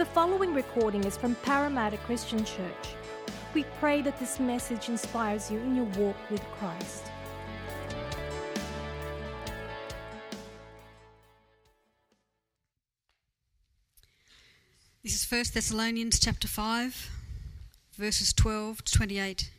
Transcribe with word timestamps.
The 0.00 0.06
following 0.06 0.54
recording 0.54 1.04
is 1.04 1.18
from 1.18 1.34
Parramatta 1.42 1.98
Christian 1.98 2.42
Church. 2.42 2.94
We 3.52 3.64
pray 3.80 4.00
that 4.00 4.18
this 4.18 4.40
message 4.40 4.88
inspires 4.88 5.50
you 5.50 5.58
in 5.58 5.76
your 5.76 5.84
walk 5.98 6.16
with 6.30 6.40
Christ. 6.52 7.04
This 15.02 15.22
is 15.22 15.30
1 15.30 15.44
Thessalonians 15.52 16.18
chapter 16.18 16.48
5, 16.48 17.10
verses 17.98 18.32
12 18.32 18.82
to 18.82 18.92
28. 18.94 19.50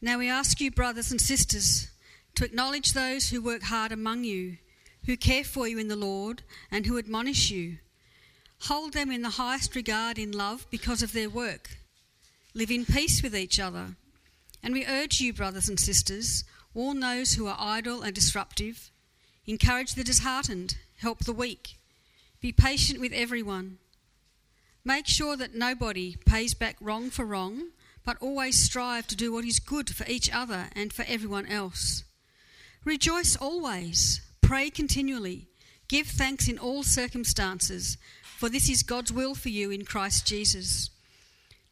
Now 0.00 0.18
we 0.18 0.28
ask 0.28 0.60
you, 0.60 0.70
brothers 0.70 1.10
and 1.10 1.20
sisters, 1.20 1.90
to 2.36 2.44
acknowledge 2.44 2.92
those 2.92 3.30
who 3.30 3.42
work 3.42 3.64
hard 3.64 3.90
among 3.90 4.22
you, 4.22 4.58
who 5.06 5.16
care 5.16 5.42
for 5.42 5.66
you 5.66 5.80
in 5.80 5.88
the 5.88 5.96
Lord, 5.96 6.44
and 6.70 6.86
who 6.86 6.96
admonish 6.96 7.50
you. 7.50 7.78
Hold 8.62 8.94
them 8.94 9.10
in 9.10 9.22
the 9.22 9.30
highest 9.30 9.76
regard 9.76 10.18
in 10.18 10.32
love 10.32 10.66
because 10.70 11.02
of 11.02 11.12
their 11.12 11.28
work. 11.28 11.70
Live 12.54 12.70
in 12.70 12.84
peace 12.84 13.22
with 13.22 13.36
each 13.36 13.60
other. 13.60 13.96
And 14.62 14.72
we 14.72 14.86
urge 14.86 15.20
you, 15.20 15.32
brothers 15.32 15.68
and 15.68 15.78
sisters, 15.78 16.42
warn 16.74 17.00
those 17.00 17.34
who 17.34 17.46
are 17.46 17.56
idle 17.58 18.02
and 18.02 18.14
disruptive, 18.14 18.90
encourage 19.46 19.94
the 19.94 20.04
disheartened, 20.04 20.76
help 20.98 21.20
the 21.20 21.32
weak, 21.32 21.76
be 22.40 22.52
patient 22.52 23.00
with 23.00 23.12
everyone. 23.12 23.78
Make 24.84 25.06
sure 25.06 25.36
that 25.36 25.54
nobody 25.54 26.16
pays 26.26 26.54
back 26.54 26.76
wrong 26.80 27.10
for 27.10 27.24
wrong, 27.24 27.68
but 28.04 28.16
always 28.20 28.56
strive 28.56 29.06
to 29.08 29.16
do 29.16 29.32
what 29.32 29.44
is 29.44 29.58
good 29.58 29.94
for 29.94 30.06
each 30.06 30.32
other 30.32 30.68
and 30.74 30.92
for 30.92 31.04
everyone 31.08 31.46
else. 31.46 32.04
Rejoice 32.84 33.36
always, 33.36 34.20
pray 34.40 34.70
continually, 34.70 35.48
give 35.88 36.06
thanks 36.06 36.48
in 36.48 36.58
all 36.58 36.82
circumstances 36.82 37.98
for 38.36 38.48
this 38.50 38.68
is 38.68 38.82
God's 38.82 39.12
will 39.12 39.34
for 39.34 39.48
you 39.48 39.70
in 39.70 39.84
Christ 39.84 40.26
Jesus. 40.26 40.90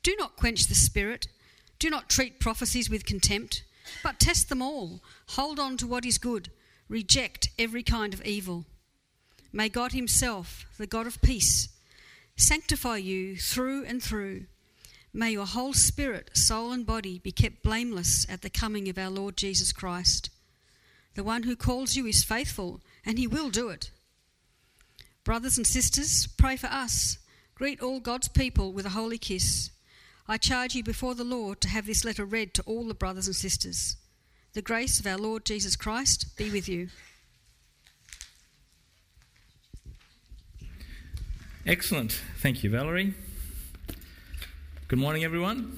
Do 0.03 0.17
not 0.19 0.37
quench 0.37 0.67
the 0.67 0.75
Spirit, 0.75 1.29
do 1.79 1.91
not 1.91 2.09
treat 2.09 2.41
prophecies 2.41 2.89
with 2.89 3.05
contempt, 3.05 3.65
but 4.03 4.19
test 4.19 4.49
them 4.49 4.63
all. 4.63 5.03
Hold 5.31 5.59
on 5.59 5.77
to 5.77 5.87
what 5.87 6.07
is 6.07 6.17
good, 6.17 6.51
reject 6.89 7.51
every 7.59 7.83
kind 7.83 8.15
of 8.15 8.25
evil. 8.25 8.65
May 9.53 9.69
God 9.69 9.93
Himself, 9.93 10.65
the 10.79 10.87
God 10.87 11.07
of 11.07 11.21
peace, 11.21 11.69
sanctify 12.37 12.97
you 12.97 13.37
through 13.37 13.85
and 13.85 14.03
through. 14.03 14.47
May 15.13 15.33
your 15.33 15.47
whole 15.47 15.75
spirit, 15.75 16.31
soul, 16.33 16.73
and 16.73 16.87
body 16.87 17.19
be 17.19 17.31
kept 17.31 17.63
blameless 17.63 18.27
at 18.29 18.43
the 18.43 18.51
coming 18.51 18.89
of 18.89 18.99
our 18.99 19.11
Lord 19.11 19.37
Jesus 19.37 19.71
Christ. 19.71 20.31
The 21.15 21.23
one 21.23 21.45
who 21.45 21.57
calls 21.57 21.95
you 21.95 22.07
is 22.07 22.25
faithful, 22.25 22.81
and 23.05 23.19
He 23.19 23.27
will 23.27 23.51
do 23.51 23.69
it. 23.69 23.91
Brothers 25.25 25.57
and 25.57 25.67
sisters, 25.67 26.27
pray 26.37 26.57
for 26.57 26.67
us. 26.67 27.17
Greet 27.55 27.81
all 27.81 27.99
God's 27.99 28.29
people 28.29 28.73
with 28.73 28.85
a 28.85 28.91
holy 28.91 29.17
kiss. 29.17 29.71
I 30.29 30.37
charge 30.37 30.75
you 30.75 30.85
before 30.85 31.15
the 31.15 31.25
Lord 31.25 31.63
to 31.63 31.69
have 31.69 31.87
this 31.87 32.05
letter 32.05 32.27
read 32.27 32.53
to 32.55 32.63
all 32.65 32.87
the 32.87 32.93
brothers 32.93 33.27
and 33.27 33.35
sisters. 33.35 33.97
The 34.53 34.61
grace 34.61 35.01
of 35.01 35.07
our 35.07 35.17
Lord 35.17 35.47
Jesus 35.47 35.77
Christ 35.77 36.37
be 36.37 36.51
with 36.51 36.69
you. 36.69 36.89
Excellent. 41.67 42.21
Thank 42.41 42.63
you, 42.63 42.69
Valerie. 42.69 43.15
Good 44.89 44.99
morning, 44.99 45.25
everyone. 45.25 45.73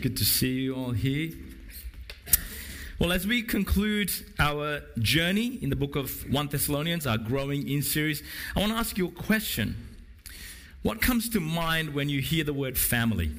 Good 0.00 0.16
to 0.18 0.24
see 0.24 0.60
you 0.60 0.76
all 0.76 0.92
here. 0.92 1.32
Well, 3.00 3.10
as 3.10 3.26
we 3.26 3.42
conclude 3.42 4.12
our 4.38 4.80
journey 5.00 5.58
in 5.60 5.68
the 5.68 5.74
book 5.74 5.96
of 5.96 6.32
1 6.32 6.46
Thessalonians, 6.46 7.08
our 7.08 7.18
growing 7.18 7.68
in 7.68 7.82
series, 7.82 8.22
I 8.54 8.60
want 8.60 8.70
to 8.70 8.78
ask 8.78 8.96
you 8.96 9.08
a 9.08 9.10
question. 9.10 9.74
What 10.82 11.02
comes 11.02 11.28
to 11.30 11.40
mind 11.40 11.92
when 11.92 12.08
you 12.08 12.20
hear 12.20 12.44
the 12.44 12.52
word 12.52 12.78
family? 12.78 13.32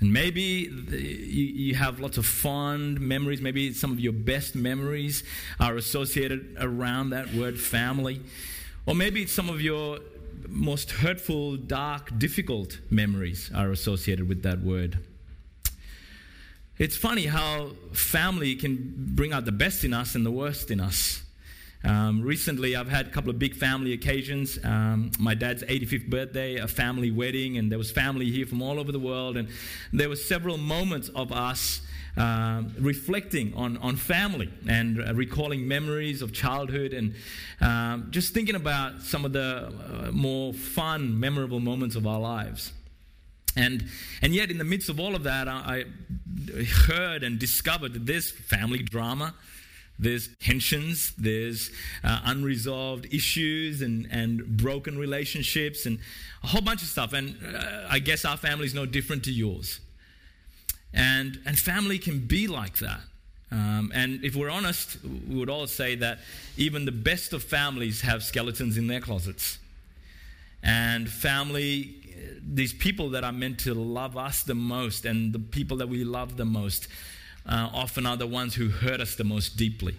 And 0.00 0.12
maybe 0.12 0.70
you 0.70 1.74
have 1.76 1.98
lots 1.98 2.18
of 2.18 2.26
fond 2.26 3.00
memories. 3.00 3.40
Maybe 3.40 3.72
some 3.72 3.90
of 3.90 3.98
your 3.98 4.12
best 4.12 4.54
memories 4.54 5.24
are 5.58 5.76
associated 5.76 6.58
around 6.60 7.10
that 7.10 7.32
word 7.32 7.58
family. 7.58 8.20
Or 8.84 8.94
maybe 8.94 9.24
some 9.24 9.48
of 9.48 9.62
your 9.62 10.00
most 10.46 10.90
hurtful, 10.90 11.56
dark, 11.56 12.18
difficult 12.18 12.80
memories 12.90 13.50
are 13.54 13.70
associated 13.70 14.28
with 14.28 14.42
that 14.42 14.60
word. 14.60 14.98
It's 16.78 16.94
funny 16.94 17.24
how 17.24 17.70
family 17.92 18.54
can 18.54 18.92
bring 19.14 19.32
out 19.32 19.46
the 19.46 19.52
best 19.52 19.82
in 19.82 19.94
us 19.94 20.14
and 20.14 20.26
the 20.26 20.30
worst 20.30 20.70
in 20.70 20.78
us. 20.78 21.22
Um, 21.82 22.20
recently, 22.20 22.76
I've 22.76 22.90
had 22.90 23.06
a 23.06 23.10
couple 23.10 23.30
of 23.30 23.38
big 23.38 23.54
family 23.54 23.94
occasions. 23.94 24.58
Um, 24.62 25.10
my 25.18 25.32
dad's 25.32 25.62
85th 25.62 26.10
birthday, 26.10 26.56
a 26.56 26.68
family 26.68 27.10
wedding, 27.10 27.56
and 27.56 27.72
there 27.72 27.78
was 27.78 27.90
family 27.90 28.30
here 28.30 28.44
from 28.44 28.60
all 28.60 28.78
over 28.78 28.92
the 28.92 28.98
world. 28.98 29.38
And 29.38 29.48
there 29.90 30.10
were 30.10 30.16
several 30.16 30.58
moments 30.58 31.08
of 31.08 31.32
us 31.32 31.80
uh, 32.18 32.64
reflecting 32.78 33.54
on, 33.54 33.78
on 33.78 33.96
family 33.96 34.50
and 34.68 35.00
uh, 35.02 35.14
recalling 35.14 35.66
memories 35.66 36.20
of 36.20 36.34
childhood 36.34 36.92
and 36.92 37.14
um, 37.62 38.08
just 38.10 38.34
thinking 38.34 38.54
about 38.54 39.00
some 39.00 39.24
of 39.24 39.32
the 39.32 39.72
uh, 40.08 40.12
more 40.12 40.52
fun, 40.52 41.18
memorable 41.18 41.60
moments 41.60 41.96
of 41.96 42.06
our 42.06 42.20
lives. 42.20 42.72
And, 43.56 43.86
and 44.20 44.34
yet, 44.34 44.50
in 44.50 44.58
the 44.58 44.64
midst 44.64 44.88
of 44.90 45.00
all 45.00 45.14
of 45.14 45.22
that, 45.22 45.48
I, 45.48 45.84
I 46.56 46.64
heard 46.64 47.22
and 47.22 47.38
discovered 47.38 47.94
that 47.94 48.04
there's 48.04 48.30
family 48.30 48.82
drama, 48.82 49.34
there's 49.98 50.28
tensions, 50.40 51.14
there's 51.16 51.70
uh, 52.04 52.20
unresolved 52.26 53.12
issues 53.12 53.80
and, 53.80 54.06
and 54.10 54.46
broken 54.58 54.98
relationships, 54.98 55.86
and 55.86 55.98
a 56.44 56.48
whole 56.48 56.60
bunch 56.60 56.82
of 56.82 56.88
stuff. 56.88 57.14
And 57.14 57.36
uh, 57.56 57.86
I 57.88 57.98
guess 57.98 58.26
our 58.26 58.36
family 58.36 58.66
is 58.66 58.74
no 58.74 58.84
different 58.84 59.24
to 59.24 59.32
yours. 59.32 59.80
And, 60.92 61.40
and 61.46 61.58
family 61.58 61.98
can 61.98 62.20
be 62.20 62.46
like 62.46 62.78
that. 62.78 63.00
Um, 63.50 63.92
and 63.94 64.24
if 64.24 64.34
we're 64.34 64.50
honest, 64.50 64.98
we 65.02 65.36
would 65.36 65.48
all 65.48 65.66
say 65.66 65.94
that 65.96 66.18
even 66.56 66.84
the 66.84 66.92
best 66.92 67.32
of 67.32 67.42
families 67.42 68.02
have 68.02 68.22
skeletons 68.22 68.76
in 68.76 68.86
their 68.86 69.00
closets. 69.00 69.58
And 70.62 71.08
family 71.08 71.94
these 72.40 72.72
people 72.72 73.10
that 73.10 73.24
are 73.24 73.32
meant 73.32 73.58
to 73.60 73.74
love 73.74 74.16
us 74.16 74.42
the 74.42 74.54
most 74.54 75.04
and 75.04 75.32
the 75.32 75.38
people 75.38 75.76
that 75.78 75.88
we 75.88 76.04
love 76.04 76.36
the 76.36 76.44
most 76.44 76.88
uh, 77.48 77.70
often 77.72 78.06
are 78.06 78.16
the 78.16 78.26
ones 78.26 78.54
who 78.54 78.68
hurt 78.68 79.00
us 79.00 79.14
the 79.14 79.24
most 79.24 79.56
deeply. 79.56 79.94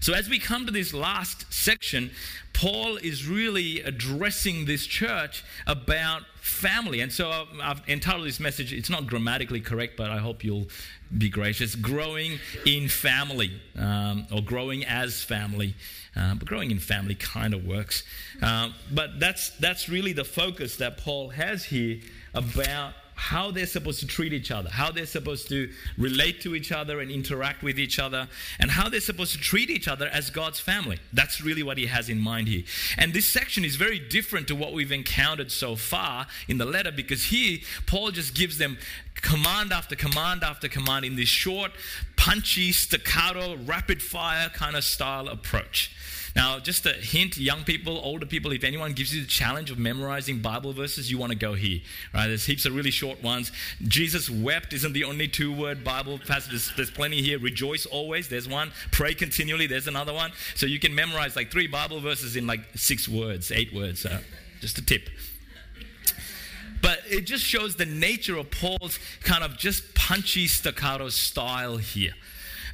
So, 0.00 0.12
as 0.12 0.28
we 0.28 0.38
come 0.38 0.66
to 0.66 0.72
this 0.72 0.92
last 0.92 1.52
section, 1.52 2.10
Paul 2.52 2.96
is 2.96 3.26
really 3.26 3.80
addressing 3.80 4.66
this 4.66 4.86
church 4.86 5.42
about 5.66 6.22
family. 6.46 7.00
And 7.00 7.12
so, 7.12 7.30
I've, 7.30 7.48
I've 7.60 7.88
entitled 7.88 8.26
this 8.26 8.40
message, 8.40 8.72
it's 8.72 8.88
not 8.88 9.06
grammatically 9.06 9.60
correct, 9.60 9.96
but 9.96 10.10
I 10.10 10.18
hope 10.18 10.44
you'll 10.44 10.68
be 11.16 11.28
gracious 11.28 11.74
growing 11.74 12.38
in 12.64 12.88
family 12.88 13.60
um, 13.76 14.26
or 14.32 14.42
growing 14.42 14.84
as 14.84 15.22
family. 15.22 15.74
Uh, 16.16 16.34
but 16.34 16.48
growing 16.48 16.70
in 16.70 16.78
family 16.78 17.14
kind 17.14 17.52
of 17.52 17.66
works. 17.66 18.02
Uh, 18.40 18.70
but 18.90 19.20
that's, 19.20 19.50
that's 19.58 19.88
really 19.88 20.14
the 20.14 20.24
focus 20.24 20.76
that 20.76 20.96
Paul 20.96 21.28
has 21.30 21.64
here 21.64 22.00
about 22.32 22.94
how 23.16 23.50
they're 23.50 23.66
supposed 23.66 23.98
to 24.00 24.06
treat 24.06 24.32
each 24.32 24.50
other, 24.50 24.68
how 24.70 24.92
they're 24.92 25.06
supposed 25.06 25.48
to 25.48 25.70
relate 25.96 26.40
to 26.42 26.54
each 26.54 26.70
other 26.70 27.00
and 27.00 27.10
interact 27.10 27.62
with 27.62 27.78
each 27.78 27.98
other, 27.98 28.28
and 28.60 28.70
how 28.70 28.88
they're 28.88 29.00
supposed 29.00 29.32
to 29.32 29.38
treat 29.38 29.70
each 29.70 29.88
other 29.88 30.06
as 30.08 30.30
God's 30.30 30.60
family. 30.60 30.98
That's 31.12 31.40
really 31.40 31.62
what 31.62 31.78
he 31.78 31.86
has 31.86 32.08
in 32.08 32.18
mind 32.20 32.46
here. 32.46 32.62
And 32.98 33.14
this 33.14 33.26
section 33.26 33.64
is 33.64 33.76
very 33.76 33.98
different 33.98 34.46
to 34.48 34.54
what 34.54 34.74
we've 34.74 34.92
encountered 34.92 35.50
so 35.50 35.76
far 35.76 36.26
in 36.46 36.58
the 36.58 36.66
letter 36.66 36.92
because 36.92 37.24
here, 37.24 37.58
Paul 37.86 38.10
just 38.10 38.34
gives 38.34 38.58
them 38.58 38.76
command 39.14 39.72
after 39.72 39.96
command 39.96 40.44
after 40.44 40.68
command 40.68 41.06
in 41.06 41.16
this 41.16 41.28
short, 41.28 41.72
punchy, 42.16 42.70
staccato, 42.70 43.56
rapid 43.56 44.02
fire 44.02 44.50
kind 44.50 44.76
of 44.76 44.84
style 44.84 45.28
approach. 45.28 45.90
Now, 46.36 46.58
just 46.58 46.84
a 46.84 46.92
hint, 46.92 47.38
young 47.38 47.64
people, 47.64 47.98
older 48.04 48.26
people, 48.26 48.52
if 48.52 48.62
anyone 48.62 48.92
gives 48.92 49.14
you 49.14 49.22
the 49.22 49.26
challenge 49.26 49.70
of 49.70 49.78
memorizing 49.78 50.40
Bible 50.40 50.74
verses, 50.74 51.10
you 51.10 51.16
want 51.16 51.32
to 51.32 51.38
go 51.38 51.54
here. 51.54 51.80
Right? 52.12 52.26
There's 52.26 52.44
heaps 52.44 52.66
of 52.66 52.74
really 52.76 52.90
short 52.90 53.22
ones. 53.22 53.50
Jesus 53.88 54.28
wept 54.28 54.74
isn't 54.74 54.92
the 54.92 55.04
only 55.04 55.28
two-word 55.28 55.82
Bible 55.82 56.18
passage. 56.18 56.50
There's, 56.50 56.72
there's 56.76 56.90
plenty 56.90 57.22
here. 57.22 57.38
Rejoice 57.38 57.86
always. 57.86 58.28
There's 58.28 58.46
one. 58.46 58.70
Pray 58.92 59.14
continually. 59.14 59.66
There's 59.66 59.88
another 59.88 60.12
one. 60.12 60.32
So 60.54 60.66
you 60.66 60.78
can 60.78 60.94
memorize 60.94 61.36
like 61.36 61.50
three 61.50 61.68
Bible 61.68 62.00
verses 62.00 62.36
in 62.36 62.46
like 62.46 62.60
six 62.74 63.08
words, 63.08 63.50
eight 63.50 63.72
words. 63.72 64.00
So 64.00 64.18
just 64.60 64.76
a 64.76 64.84
tip. 64.84 65.08
But 66.82 66.98
it 67.08 67.22
just 67.22 67.44
shows 67.44 67.76
the 67.76 67.86
nature 67.86 68.36
of 68.36 68.50
Paul's 68.50 68.98
kind 69.22 69.42
of 69.42 69.56
just 69.56 69.94
punchy 69.94 70.48
staccato 70.48 71.08
style 71.08 71.78
here. 71.78 72.12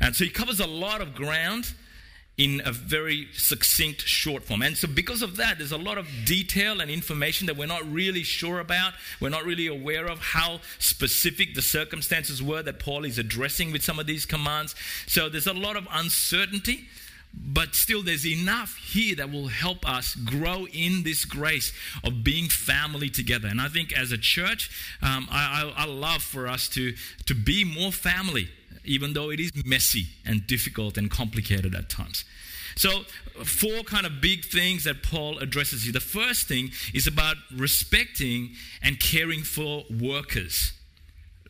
And 0.00 0.16
so 0.16 0.24
he 0.24 0.30
covers 0.30 0.58
a 0.58 0.66
lot 0.66 1.00
of 1.00 1.14
ground 1.14 1.74
in 2.42 2.60
a 2.64 2.72
very 2.72 3.28
succinct 3.34 4.00
short 4.00 4.42
form. 4.42 4.62
And 4.62 4.76
so, 4.76 4.88
because 4.88 5.22
of 5.22 5.36
that, 5.36 5.58
there's 5.58 5.70
a 5.70 5.78
lot 5.78 5.96
of 5.96 6.08
detail 6.24 6.80
and 6.80 6.90
information 6.90 7.46
that 7.46 7.56
we're 7.56 7.66
not 7.66 7.88
really 7.90 8.24
sure 8.24 8.58
about. 8.58 8.94
We're 9.20 9.28
not 9.28 9.44
really 9.44 9.68
aware 9.68 10.06
of 10.06 10.18
how 10.18 10.60
specific 10.80 11.54
the 11.54 11.62
circumstances 11.62 12.42
were 12.42 12.62
that 12.64 12.80
Paul 12.80 13.04
is 13.04 13.16
addressing 13.16 13.70
with 13.70 13.84
some 13.84 14.00
of 14.00 14.06
these 14.06 14.26
commands. 14.26 14.74
So, 15.06 15.28
there's 15.28 15.46
a 15.46 15.52
lot 15.52 15.76
of 15.76 15.86
uncertainty. 15.92 16.88
but 17.34 17.74
still 17.74 18.02
there's 18.02 18.26
enough 18.26 18.76
here 18.76 19.14
that 19.16 19.30
will 19.30 19.48
help 19.48 19.88
us 19.88 20.14
grow 20.16 20.66
in 20.66 21.02
this 21.02 21.24
grace 21.24 21.72
of 22.04 22.22
being 22.22 22.46
family 22.46 23.08
together 23.08 23.48
and 23.48 23.58
i 23.58 23.68
think 23.68 23.90
as 23.98 24.12
a 24.12 24.18
church 24.18 24.70
um, 25.00 25.26
I, 25.30 25.72
I, 25.76 25.84
I 25.84 25.86
love 25.86 26.22
for 26.22 26.46
us 26.46 26.68
to 26.76 26.92
to 27.24 27.34
be 27.34 27.64
more 27.64 27.90
family 27.90 28.50
even 28.84 29.12
though 29.12 29.30
it 29.30 29.40
is 29.40 29.50
messy 29.64 30.06
and 30.24 30.46
difficult 30.46 30.96
and 30.96 31.10
complicated 31.10 31.74
at 31.74 31.88
times 31.88 32.24
so, 32.76 33.02
four 33.44 33.82
kind 33.82 34.06
of 34.06 34.20
big 34.20 34.44
things 34.44 34.84
that 34.84 35.02
Paul 35.02 35.38
addresses 35.38 35.82
here. 35.82 35.92
The 35.92 36.00
first 36.00 36.48
thing 36.48 36.70
is 36.94 37.06
about 37.06 37.36
respecting 37.54 38.52
and 38.82 38.98
caring 38.98 39.42
for 39.42 39.84
workers 39.90 40.72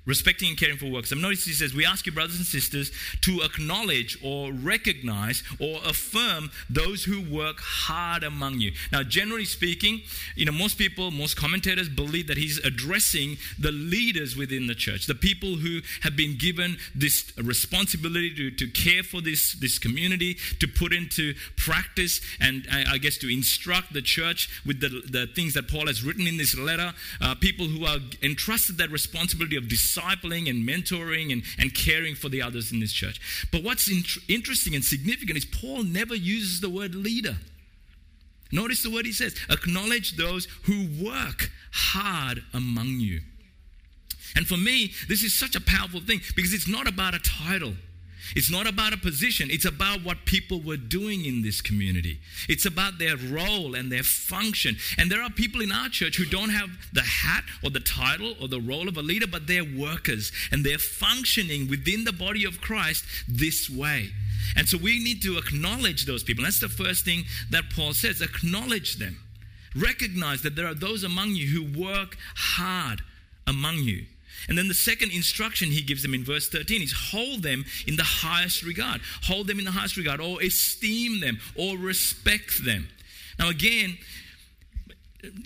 respecting 0.04 0.48
and 0.48 0.58
caring 0.58 0.76
for 0.76 0.86
workers. 0.86 1.12
I've 1.12 1.18
noticed 1.18 1.46
he 1.46 1.52
says, 1.52 1.74
We 1.74 1.86
ask 1.86 2.06
you, 2.06 2.12
brothers 2.12 2.36
and 2.36 2.46
sisters, 2.46 2.90
to 3.22 3.42
acknowledge 3.42 4.18
or 4.22 4.52
recognize 4.52 5.42
or 5.60 5.78
affirm 5.84 6.50
those 6.68 7.04
who 7.04 7.22
work 7.22 7.60
hard 7.60 8.24
among 8.24 8.60
you. 8.60 8.72
Now, 8.90 9.02
generally 9.02 9.44
speaking, 9.44 10.02
you 10.34 10.44
know, 10.44 10.52
most 10.52 10.78
people, 10.78 11.10
most 11.10 11.36
commentators 11.36 11.88
believe 11.88 12.26
that 12.26 12.36
he's 12.36 12.58
addressing 12.58 13.36
the 13.58 13.70
leaders 13.70 14.36
within 14.36 14.66
the 14.66 14.74
church, 14.74 15.06
the 15.06 15.14
people 15.14 15.56
who 15.56 15.80
have 16.02 16.16
been 16.16 16.36
given 16.36 16.78
this 16.94 17.32
responsibility 17.38 18.34
to, 18.34 18.50
to 18.50 18.66
care 18.68 19.02
for 19.02 19.20
this, 19.20 19.54
this 19.54 19.78
community, 19.78 20.36
to 20.58 20.66
put 20.66 20.92
into 20.92 21.34
practice, 21.56 22.20
and 22.40 22.66
I, 22.70 22.98
guess 22.98 23.18
to 23.18 23.32
instruct 23.32 23.92
the 23.92 24.02
church 24.02 24.62
with 24.64 24.80
the, 24.80 24.88
the 24.88 25.26
things 25.26 25.54
that 25.54 25.68
Paul 25.68 25.86
has 25.86 26.04
written 26.04 26.26
in 26.26 26.36
this 26.36 26.56
letter. 26.56 26.92
Uh, 27.20 27.34
people 27.34 27.66
who 27.66 27.84
are 27.84 27.98
entrusted 28.22 28.78
that 28.78 28.90
responsibility 28.90 29.56
of 29.56 29.68
discipling 29.92 30.48
and 30.48 30.66
mentoring 30.66 31.32
and, 31.32 31.42
and 31.58 31.74
caring 31.74 32.14
for 32.14 32.28
the 32.28 32.42
others 32.42 32.72
in 32.72 32.80
this 32.80 32.92
church. 32.92 33.20
But 33.50 33.62
what's 33.62 33.90
interesting 34.28 34.74
and 34.74 34.84
significant 34.84 35.38
is 35.38 35.44
Paul 35.44 35.84
never 35.84 36.14
uses 36.14 36.60
the 36.60 36.70
word 36.70 36.94
leader. 36.94 37.36
Notice 38.50 38.82
the 38.82 38.90
word 38.90 39.06
he 39.06 39.12
says 39.12 39.34
acknowledge 39.48 40.16
those 40.16 40.46
who 40.64 40.86
work 41.02 41.50
hard 41.72 42.42
among 42.52 43.00
you. 43.00 43.20
And 44.36 44.46
for 44.46 44.56
me, 44.56 44.92
this 45.08 45.22
is 45.22 45.38
such 45.38 45.56
a 45.56 45.60
powerful 45.60 46.00
thing 46.00 46.20
because 46.36 46.52
it's 46.52 46.68
not 46.68 46.86
about 46.86 47.14
a 47.14 47.18
title. 47.18 47.74
It's 48.34 48.50
not 48.50 48.66
about 48.66 48.92
a 48.92 48.96
position, 48.96 49.50
it's 49.50 49.64
about 49.64 50.04
what 50.04 50.24
people 50.24 50.60
were 50.60 50.76
doing 50.76 51.24
in 51.24 51.42
this 51.42 51.60
community. 51.60 52.20
It's 52.48 52.66
about 52.66 52.98
their 52.98 53.16
role 53.16 53.74
and 53.74 53.90
their 53.90 54.02
function. 54.02 54.76
And 54.98 55.10
there 55.10 55.22
are 55.22 55.30
people 55.30 55.60
in 55.60 55.72
our 55.72 55.88
church 55.88 56.16
who 56.16 56.24
don't 56.24 56.50
have 56.50 56.70
the 56.92 57.02
hat 57.02 57.44
or 57.62 57.70
the 57.70 57.80
title 57.80 58.34
or 58.40 58.48
the 58.48 58.60
role 58.60 58.88
of 58.88 58.96
a 58.96 59.02
leader, 59.02 59.26
but 59.26 59.46
they're 59.46 59.64
workers 59.64 60.32
and 60.50 60.64
they're 60.64 60.78
functioning 60.78 61.68
within 61.68 62.04
the 62.04 62.12
body 62.12 62.44
of 62.44 62.60
Christ 62.60 63.04
this 63.28 63.68
way. 63.68 64.10
And 64.56 64.68
so 64.68 64.78
we 64.78 65.02
need 65.02 65.22
to 65.22 65.38
acknowledge 65.38 66.06
those 66.06 66.22
people. 66.22 66.44
That's 66.44 66.60
the 66.60 66.68
first 66.68 67.04
thing 67.04 67.24
that 67.50 67.70
Paul 67.74 67.92
says 67.92 68.20
acknowledge 68.20 68.96
them. 68.96 69.18
Recognize 69.74 70.42
that 70.42 70.56
there 70.56 70.66
are 70.66 70.74
those 70.74 71.02
among 71.04 71.30
you 71.30 71.46
who 71.46 71.80
work 71.80 72.16
hard 72.34 73.02
among 73.46 73.76
you. 73.76 74.04
And 74.48 74.58
then 74.58 74.68
the 74.68 74.74
second 74.74 75.12
instruction 75.12 75.70
he 75.70 75.82
gives 75.82 76.02
them 76.02 76.14
in 76.14 76.24
verse 76.24 76.48
13 76.48 76.82
is 76.82 76.92
hold 76.92 77.42
them 77.42 77.64
in 77.86 77.96
the 77.96 78.02
highest 78.02 78.62
regard. 78.62 79.00
Hold 79.24 79.46
them 79.46 79.58
in 79.58 79.64
the 79.64 79.70
highest 79.70 79.96
regard, 79.96 80.20
or 80.20 80.42
esteem 80.42 81.20
them, 81.20 81.38
or 81.56 81.76
respect 81.76 82.64
them. 82.64 82.88
Now, 83.38 83.48
again, 83.48 83.98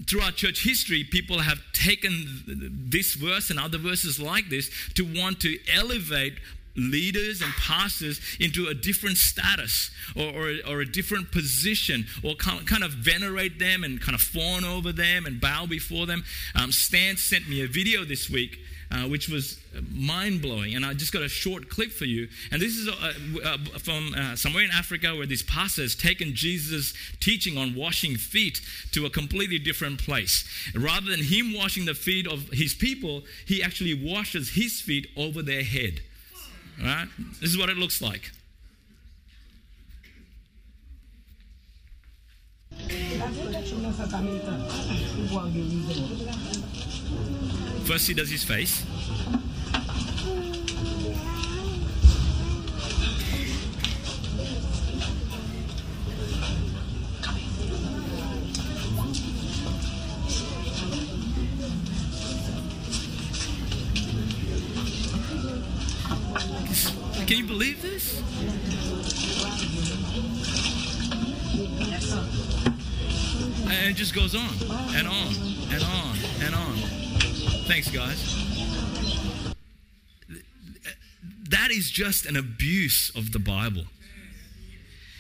throughout 0.06 0.37
church 0.37 0.64
history, 0.64 1.04
people 1.04 1.40
have 1.40 1.60
taken 1.72 2.87
this 2.88 3.14
verse 3.14 3.50
and 3.50 3.58
other 3.58 3.78
verses 3.78 4.19
like 4.19 4.48
this 4.48 4.70
to 4.94 5.04
want 5.04 5.40
to 5.40 5.58
elevate 5.72 6.34
leaders 6.76 7.40
and 7.40 7.52
pastors 7.54 8.20
into 8.38 8.69
a 8.69 8.75
different 8.75 9.16
status 9.16 9.90
or, 10.14 10.25
or, 10.25 10.54
or, 10.69 10.81
a 10.82 10.87
different 10.87 11.32
position 11.32 12.06
or 12.22 12.34
kind 12.34 12.84
of 12.84 12.90
venerate 12.90 13.58
them 13.58 13.82
and 13.82 14.00
kind 14.00 14.14
of 14.14 14.20
fawn 14.20 14.62
over 14.62 14.93
them 14.93 15.25
and 15.25 15.40
bow 15.40 15.64
before 15.66 16.04
them. 16.04 16.22
Um, 16.54 16.72
Stan 16.72 17.16
sent 17.16 17.48
me 17.48 17.62
a 17.62 17.66
video 17.66 18.04
this 18.04 18.28
week 18.28 18.58
uh, 18.90 19.08
which 19.08 19.28
was 19.28 19.58
mind 19.92 20.42
blowing. 20.42 20.74
And 20.74 20.84
I 20.84 20.94
just 20.94 21.12
got 21.12 21.22
a 21.22 21.28
short 21.28 21.68
clip 21.68 21.90
for 21.90 22.04
you. 22.04 22.28
And 22.50 22.60
this 22.60 22.76
is 22.76 22.88
uh, 22.88 23.12
uh, 23.44 23.58
from 23.78 24.14
uh, 24.14 24.36
somewhere 24.36 24.64
in 24.64 24.70
Africa 24.70 25.14
where 25.14 25.26
this 25.26 25.42
pastor 25.42 25.82
has 25.82 25.94
taken 25.94 26.34
Jesus' 26.34 26.94
teaching 27.20 27.58
on 27.58 27.74
washing 27.74 28.16
feet 28.16 28.60
to 28.92 29.06
a 29.06 29.10
completely 29.10 29.58
different 29.58 29.98
place. 29.98 30.44
Rather 30.74 31.10
than 31.10 31.22
him 31.22 31.54
washing 31.54 31.84
the 31.84 31.94
feet 31.94 32.26
of 32.26 32.48
his 32.50 32.74
people, 32.74 33.22
he 33.46 33.62
actually 33.62 33.94
washes 33.94 34.50
his 34.50 34.80
feet 34.80 35.08
over 35.16 35.42
their 35.42 35.62
head. 35.62 36.00
All 36.80 36.86
right? 36.86 37.08
This 37.40 37.50
is 37.50 37.58
what 37.58 37.68
it 37.68 37.76
looks 37.76 38.00
like. 38.02 38.30
First, 47.86 48.08
he 48.08 48.14
does 48.14 48.28
his 48.28 48.42
face. 48.42 48.82
Can 67.24 67.36
you 67.38 67.46
believe 67.46 67.80
this? 67.82 68.20
And 73.62 73.90
it 73.90 73.94
just 73.94 74.12
goes 74.12 74.34
on 74.34 74.48
and 74.96 75.06
on 75.06 75.34
and 75.70 75.82
on 75.84 76.16
and 76.42 76.54
on. 76.56 77.06
Thanks, 77.66 77.90
guys. 77.90 78.22
That 81.50 81.70
is 81.72 81.90
just 81.90 82.24
an 82.24 82.36
abuse 82.36 83.10
of 83.16 83.32
the 83.32 83.40
Bible. 83.40 83.82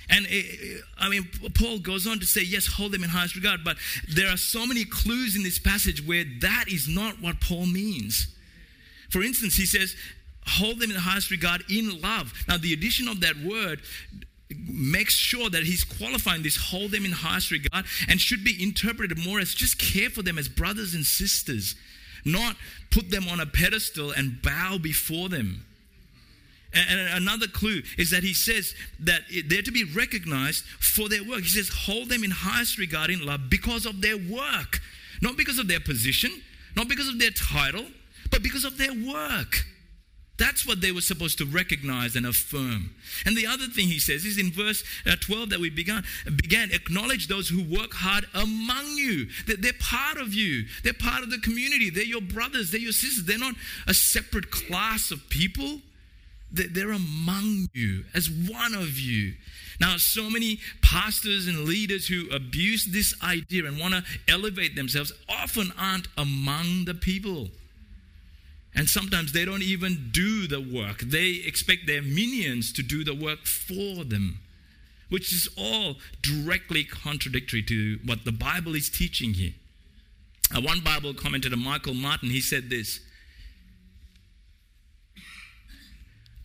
And 0.08 0.26
it, 0.28 0.80
I 0.96 1.08
mean, 1.08 1.28
Paul 1.54 1.80
goes 1.80 2.06
on 2.06 2.20
to 2.20 2.26
say, 2.26 2.42
yes, 2.42 2.66
hold 2.66 2.92
them 2.92 3.02
in 3.02 3.10
highest 3.10 3.34
regard, 3.34 3.64
but 3.64 3.76
there 4.08 4.28
are 4.28 4.36
so 4.36 4.64
many 4.64 4.84
clues 4.84 5.34
in 5.34 5.42
this 5.42 5.58
passage 5.58 6.06
where 6.06 6.24
that 6.40 6.66
is 6.68 6.86
not 6.86 7.20
what 7.20 7.40
Paul 7.40 7.66
means. 7.66 8.28
For 9.10 9.22
instance, 9.24 9.56
he 9.56 9.66
says, 9.66 9.96
hold 10.46 10.78
them 10.78 10.90
in 10.90 10.94
the 10.94 11.02
highest 11.02 11.32
regard 11.32 11.64
in 11.68 12.00
love. 12.00 12.32
Now, 12.46 12.58
the 12.58 12.72
addition 12.72 13.08
of 13.08 13.20
that 13.22 13.36
word 13.38 13.80
makes 14.68 15.14
sure 15.14 15.50
that 15.50 15.64
he's 15.64 15.82
qualifying 15.82 16.44
this 16.44 16.56
hold 16.70 16.92
them 16.92 17.04
in 17.04 17.10
highest 17.10 17.50
regard 17.50 17.84
and 18.08 18.20
should 18.20 18.44
be 18.44 18.62
interpreted 18.62 19.18
more 19.18 19.40
as 19.40 19.52
just 19.52 19.80
care 19.80 20.08
for 20.08 20.22
them 20.22 20.38
as 20.38 20.48
brothers 20.48 20.94
and 20.94 21.04
sisters 21.04 21.74
not 22.26 22.56
put 22.90 23.10
them 23.10 23.28
on 23.28 23.40
a 23.40 23.46
pedestal 23.46 24.10
and 24.10 24.42
bow 24.42 24.78
before 24.78 25.28
them. 25.28 25.64
And 26.74 27.00
another 27.22 27.46
clue 27.46 27.80
is 27.96 28.10
that 28.10 28.22
he 28.22 28.34
says 28.34 28.74
that 29.00 29.22
they're 29.48 29.62
to 29.62 29.72
be 29.72 29.84
recognized 29.84 30.64
for 30.64 31.08
their 31.08 31.24
work. 31.24 31.40
He 31.40 31.48
says, 31.48 31.70
hold 31.70 32.10
them 32.10 32.22
in 32.22 32.30
highest 32.30 32.76
regard 32.76 33.08
in 33.08 33.24
love 33.24 33.48
because 33.48 33.86
of 33.86 34.02
their 34.02 34.18
work, 34.18 34.80
not 35.22 35.38
because 35.38 35.58
of 35.58 35.68
their 35.68 35.80
position, 35.80 36.30
not 36.76 36.88
because 36.88 37.08
of 37.08 37.18
their 37.18 37.30
title, 37.30 37.86
but 38.30 38.42
because 38.42 38.64
of 38.64 38.76
their 38.76 38.92
work. 38.92 39.64
That's 40.38 40.66
what 40.66 40.80
they 40.80 40.92
were 40.92 41.00
supposed 41.00 41.38
to 41.38 41.46
recognize 41.46 42.14
and 42.14 42.26
affirm. 42.26 42.94
And 43.24 43.36
the 43.36 43.46
other 43.46 43.66
thing 43.66 43.88
he 43.88 43.98
says 43.98 44.24
is 44.24 44.38
in 44.38 44.52
verse 44.52 44.84
uh, 45.06 45.16
12 45.18 45.50
that 45.50 45.60
we 45.60 45.70
began, 45.70 46.04
began 46.24 46.70
acknowledge 46.72 47.28
those 47.28 47.48
who 47.48 47.62
work 47.62 47.94
hard 47.94 48.26
among 48.34 48.86
you. 48.96 49.28
That 49.46 49.62
they're 49.62 49.72
part 49.80 50.18
of 50.18 50.34
you. 50.34 50.66
They're 50.84 50.92
part 50.92 51.22
of 51.22 51.30
the 51.30 51.38
community. 51.38 51.88
They're 51.88 52.04
your 52.04 52.20
brothers. 52.20 52.70
They're 52.70 52.80
your 52.80 52.92
sisters. 52.92 53.24
They're 53.24 53.38
not 53.38 53.54
a 53.86 53.94
separate 53.94 54.50
class 54.50 55.10
of 55.10 55.26
people. 55.30 55.80
They're 56.52 56.92
among 56.92 57.68
you 57.72 58.04
as 58.14 58.30
one 58.30 58.74
of 58.74 58.98
you. 58.98 59.34
Now, 59.80 59.96
so 59.96 60.30
many 60.30 60.60
pastors 60.80 61.46
and 61.46 61.64
leaders 61.64 62.06
who 62.08 62.28
abuse 62.30 62.86
this 62.86 63.14
idea 63.22 63.66
and 63.66 63.78
want 63.78 63.94
to 63.94 64.04
elevate 64.28 64.74
themselves 64.76 65.12
often 65.28 65.72
aren't 65.78 66.08
among 66.16 66.84
the 66.86 66.94
people. 66.94 67.48
And 68.76 68.90
sometimes 68.90 69.32
they 69.32 69.46
don't 69.46 69.62
even 69.62 70.10
do 70.12 70.46
the 70.46 70.60
work. 70.60 70.98
They 70.98 71.42
expect 71.46 71.86
their 71.86 72.02
minions 72.02 72.72
to 72.74 72.82
do 72.82 73.04
the 73.04 73.14
work 73.14 73.46
for 73.46 74.04
them, 74.04 74.40
which 75.08 75.32
is 75.32 75.48
all 75.56 75.96
directly 76.20 76.84
contradictory 76.84 77.62
to 77.62 77.98
what 78.04 78.26
the 78.26 78.32
Bible 78.32 78.74
is 78.74 78.90
teaching 78.90 79.32
here. 79.32 79.54
Uh, 80.54 80.60
one 80.60 80.80
Bible 80.80 81.14
commentator, 81.14 81.56
Michael 81.56 81.94
Martin, 81.94 82.28
he 82.28 82.40
said 82.40 82.68
this 82.68 83.00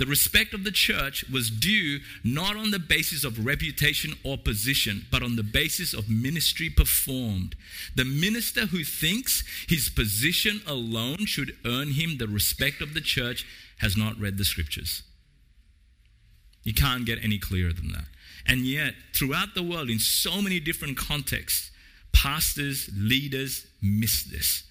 The 0.02 0.08
respect 0.08 0.56
of 0.56 0.64
the 0.64 0.72
church 0.72 1.24
was 1.32 1.52
due 1.52 2.00
not 2.24 2.58
on 2.58 2.72
the 2.72 2.80
basis 2.80 3.24
of 3.24 3.46
reputation 3.46 4.16
or 4.24 4.36
position, 4.36 5.06
but 5.12 5.22
on 5.22 5.36
the 5.36 5.44
basis 5.44 5.94
of 5.94 6.10
ministry 6.10 6.72
performed. 6.72 7.56
The 7.96 8.04
minister 8.04 8.62
who 8.66 8.84
thinks 8.84 9.44
his 9.70 9.90
position 9.90 10.62
alone 10.66 11.28
should 11.28 11.56
earn 11.68 11.92
him 11.92 12.18
the 12.18 12.28
respect 12.28 12.82
of 12.82 12.96
the 12.96 13.00
church 13.00 13.46
has 13.78 13.96
not 13.96 14.20
read 14.20 14.40
the 14.40 14.44
scriptures. 14.44 15.04
You 16.64 16.74
can't 16.74 17.06
get 17.06 17.24
any 17.24 17.38
clearer 17.38 17.72
than 17.72 17.92
that. 17.92 18.06
And 18.48 18.62
yet, 18.62 18.96
throughout 19.14 19.54
the 19.54 19.62
world, 19.62 19.92
in 19.92 20.00
so 20.00 20.42
many 20.42 20.60
different 20.60 20.98
contexts, 20.98 21.70
pastors, 22.12 22.90
leaders 22.98 23.68
miss 23.84 24.24
this. 24.24 24.64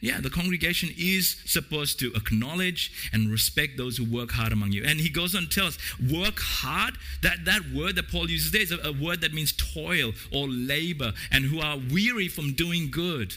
Yeah, 0.00 0.20
the 0.20 0.30
congregation 0.30 0.90
is 0.96 1.36
supposed 1.44 1.98
to 2.00 2.12
acknowledge 2.14 3.10
and 3.12 3.30
respect 3.30 3.76
those 3.76 3.96
who 3.96 4.04
work 4.04 4.30
hard 4.30 4.52
among 4.52 4.70
you. 4.70 4.84
And 4.84 5.00
he 5.00 5.08
goes 5.08 5.34
on 5.34 5.42
to 5.42 5.48
tell 5.48 5.66
us, 5.66 5.78
work 6.10 6.38
hard. 6.38 6.94
That, 7.22 7.44
that 7.46 7.62
word 7.74 7.96
that 7.96 8.08
Paul 8.08 8.30
uses 8.30 8.52
there 8.52 8.62
is 8.62 8.70
a, 8.70 8.78
a 8.78 8.92
word 8.92 9.22
that 9.22 9.34
means 9.34 9.52
toil 9.52 10.12
or 10.32 10.48
labor 10.48 11.12
and 11.32 11.44
who 11.44 11.60
are 11.60 11.78
weary 11.90 12.28
from 12.28 12.52
doing 12.52 12.90
good. 12.92 13.34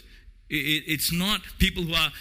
It, 0.50 0.84
it's 0.86 1.12
not 1.12 1.42
people 1.58 1.84
who 1.84 1.96
are 1.96 2.12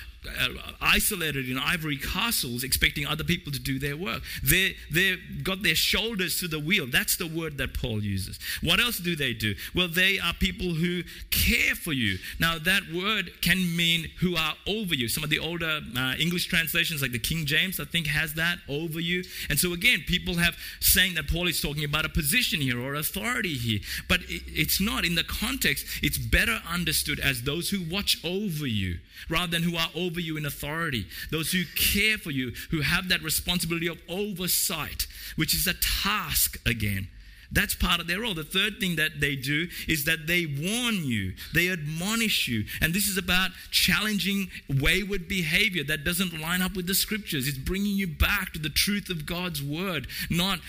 isolated 0.81 1.49
in 1.49 1.59
ivory 1.59 1.97
castles 1.97 2.63
expecting 2.63 3.07
other 3.07 3.25
people 3.25 3.53
to 3.53 3.59
do 3.59 3.79
their 3.79 3.97
work. 3.97 4.23
They, 4.43 4.77
they've 4.91 5.19
got 5.43 5.63
their 5.63 5.75
shoulders 5.75 6.39
to 6.41 6.49
the 6.49 6.59
wheel. 6.59 6.87
That's 6.87 7.17
the 7.17 7.27
word 7.27 7.59
that 7.59 7.75
Paul 7.75 8.03
uses. 8.03 8.39
What 8.63 8.81
else 8.81 8.99
do 8.99 9.17
they 9.17 9.33
do? 9.33 9.55
Well, 9.75 9.89
they 9.89 10.19
are 10.19 10.35
people 10.35 10.75
who 10.75 11.03
care 11.31 11.75
for 11.75 11.93
you. 11.93 12.19
Now, 12.39 12.59
that 12.59 12.83
word 12.93 13.33
can 13.41 13.77
mean 13.77 14.11
who 14.21 14.37
are 14.37 14.55
over 14.67 14.95
you. 14.95 15.09
Some 15.09 15.25
of 15.25 15.31
the 15.31 15.39
older 15.39 15.81
uh, 15.97 16.15
English 16.19 16.47
translations, 16.47 17.03
like 17.03 17.13
the 17.13 17.19
King 17.19 17.47
James, 17.47 17.81
I 17.81 17.85
think 17.85 18.07
has 18.07 18.35
that 18.35 18.59
over 18.69 19.01
you. 19.01 19.25
And 19.49 19.59
so, 19.59 19.73
again, 19.73 20.05
people 20.07 20.35
have 20.35 20.57
saying 20.81 21.15
that 21.15 21.29
Paul 21.29 21.47
is 21.47 21.61
talking 21.61 21.85
about 21.85 22.05
a 22.05 22.09
position 22.11 22.61
here 22.61 22.81
or 22.81 22.95
authority 22.95 23.55
here. 23.55 23.81
But 24.09 24.21
it, 24.23 24.43
it's 24.47 24.81
not. 24.81 25.05
In 25.05 25.15
the 25.15 25.25
context, 25.25 25.87
it's 26.03 26.19
better 26.19 26.61
understood 26.69 27.21
as 27.21 27.43
those 27.43 27.71
who 27.71 27.83
watch 27.91 28.19
over 28.25 28.67
you 28.67 28.99
rather 29.29 29.51
than 29.51 29.63
who 29.63 29.77
are 29.77 29.89
over 29.95 30.10
over 30.11 30.21
you 30.21 30.37
in 30.37 30.47
authority, 30.47 31.07
those 31.31 31.53
who 31.53 31.63
care 31.77 32.19
for 32.19 32.31
you, 32.31 32.53
who 32.71 32.81
have 32.81 33.09
that 33.09 33.23
responsibility 33.23 33.87
of 33.87 34.01
oversight, 34.09 35.07
which 35.37 35.55
is 35.55 35.67
a 35.67 35.75
task 35.75 36.61
again. 36.67 37.09
That's 37.53 37.75
part 37.75 38.01
of 38.01 38.07
their 38.07 38.21
role. 38.21 38.35
The 38.35 38.45
third 38.45 38.79
thing 38.79 38.97
that 38.97 39.21
they 39.21 39.35
do 39.35 39.69
is 39.89 40.05
that 40.05 40.27
they 40.27 40.47
warn 40.47 41.05
you, 41.05 41.35
they 41.53 41.69
admonish 41.69 42.47
you. 42.47 42.65
And 42.81 42.95
this 42.95 43.07
is 43.07 43.19
about 43.19 43.51
challenging 43.71 44.51
wayward 44.69 45.27
behavior 45.27 45.83
that 45.85 46.05
doesn't 46.05 46.41
line 46.41 46.63
up 46.63 46.77
with 46.77 46.87
the 46.87 46.95
scriptures. 46.95 47.49
It's 47.49 47.59
bringing 47.59 47.97
you 47.97 48.07
back 48.07 48.53
to 48.53 48.61
the 48.61 48.69
truth 48.69 49.11
of 49.11 49.27
God's 49.27 49.63
word, 49.63 50.07
not 50.31 50.61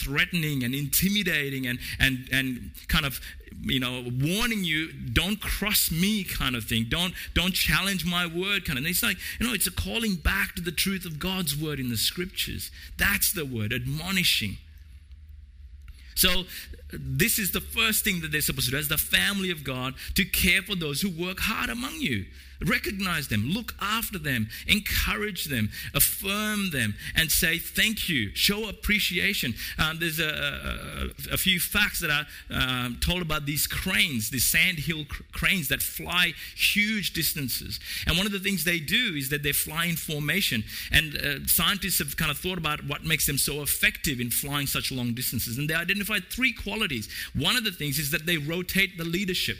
threatening 0.00 0.62
and 0.62 0.74
intimidating 0.74 1.66
and, 1.66 1.80
and, 1.98 2.28
and 2.30 2.70
kind 2.86 3.04
of 3.04 3.20
you 3.60 3.80
know, 3.80 4.04
warning 4.20 4.62
you, 4.62 4.92
don't 4.92 5.40
cross 5.40 5.90
me 5.90 6.22
kind 6.22 6.54
of 6.54 6.64
thing. 6.64 6.86
Don't, 6.88 7.14
don't 7.34 7.52
challenge 7.52 8.04
my 8.04 8.24
word 8.24 8.64
kind 8.64 8.78
of 8.78 8.84
thing. 8.84 8.90
It's 8.90 9.02
like, 9.02 9.16
you 9.40 9.46
know, 9.46 9.52
it's 9.52 9.66
a 9.66 9.72
calling 9.72 10.14
back 10.14 10.54
to 10.54 10.62
the 10.62 10.70
truth 10.70 11.04
of 11.04 11.18
God's 11.18 11.56
word 11.56 11.80
in 11.80 11.88
the 11.88 11.96
scriptures. 11.96 12.70
That's 12.96 13.32
the 13.32 13.44
word, 13.44 13.72
admonishing. 13.72 14.58
So, 16.18 16.46
this 16.92 17.38
is 17.38 17.52
the 17.52 17.60
first 17.60 18.02
thing 18.02 18.22
that 18.22 18.32
they're 18.32 18.40
supposed 18.40 18.66
to 18.66 18.72
do 18.72 18.76
as 18.76 18.88
the 18.88 18.98
family 18.98 19.52
of 19.52 19.62
God 19.62 19.94
to 20.14 20.24
care 20.24 20.62
for 20.62 20.74
those 20.74 21.00
who 21.00 21.10
work 21.10 21.38
hard 21.38 21.70
among 21.70 22.00
you. 22.00 22.24
Recognize 22.60 23.28
them, 23.28 23.44
look 23.44 23.74
after 23.80 24.18
them, 24.18 24.48
encourage 24.66 25.44
them, 25.44 25.70
affirm 25.94 26.70
them, 26.70 26.96
and 27.14 27.30
say 27.30 27.58
thank 27.58 28.08
you. 28.08 28.34
Show 28.34 28.68
appreciation. 28.68 29.54
Um, 29.78 29.98
there's 30.00 30.18
a, 30.18 31.12
a, 31.30 31.34
a, 31.34 31.36
few 31.36 31.60
facts 31.60 32.00
that 32.00 32.10
are 32.10 32.26
um, 32.50 32.98
told 33.00 33.22
about 33.22 33.46
these 33.46 33.68
cranes, 33.68 34.30
these 34.30 34.44
sandhill 34.44 35.04
cr- 35.04 35.22
cranes 35.30 35.68
that 35.68 35.82
fly 35.82 36.32
huge 36.56 37.12
distances. 37.12 37.78
And 38.08 38.16
one 38.16 38.26
of 38.26 38.32
the 38.32 38.40
things 38.40 38.64
they 38.64 38.80
do 38.80 39.14
is 39.16 39.28
that 39.28 39.44
they 39.44 39.52
fly 39.52 39.84
in 39.86 39.94
formation. 39.94 40.64
And 40.90 41.16
uh, 41.16 41.46
scientists 41.46 42.00
have 42.00 42.16
kind 42.16 42.30
of 42.30 42.38
thought 42.38 42.58
about 42.58 42.84
what 42.84 43.04
makes 43.04 43.26
them 43.26 43.38
so 43.38 43.62
effective 43.62 44.18
in 44.18 44.30
flying 44.30 44.66
such 44.66 44.90
long 44.90 45.14
distances. 45.14 45.58
And 45.58 45.70
they 45.70 45.74
identified 45.74 46.24
three 46.24 46.52
qualities. 46.52 47.08
One 47.34 47.56
of 47.56 47.62
the 47.62 47.70
things 47.70 48.00
is 48.00 48.10
that 48.10 48.26
they 48.26 48.36
rotate 48.36 48.98
the 48.98 49.04
leadership. 49.04 49.58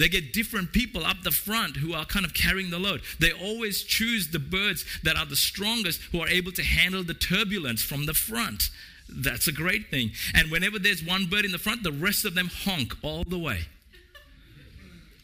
They 0.00 0.08
get 0.08 0.32
different 0.32 0.72
people 0.72 1.04
up 1.04 1.22
the 1.24 1.30
front 1.30 1.76
who 1.76 1.92
are 1.92 2.06
kind 2.06 2.24
of 2.24 2.32
carrying 2.32 2.70
the 2.70 2.78
load. 2.78 3.02
They 3.18 3.32
always 3.32 3.82
choose 3.82 4.28
the 4.28 4.38
birds 4.38 4.86
that 5.04 5.14
are 5.14 5.26
the 5.26 5.36
strongest 5.36 6.00
who 6.10 6.22
are 6.22 6.28
able 6.28 6.52
to 6.52 6.62
handle 6.62 7.04
the 7.04 7.12
turbulence 7.12 7.82
from 7.82 8.06
the 8.06 8.14
front. 8.14 8.70
That's 9.10 9.46
a 9.46 9.52
great 9.52 9.90
thing. 9.90 10.12
And 10.34 10.50
whenever 10.50 10.78
there's 10.78 11.04
one 11.04 11.26
bird 11.26 11.44
in 11.44 11.52
the 11.52 11.58
front, 11.58 11.82
the 11.82 11.92
rest 11.92 12.24
of 12.24 12.34
them 12.34 12.48
honk 12.64 12.94
all 13.02 13.24
the 13.24 13.38
way. 13.38 13.66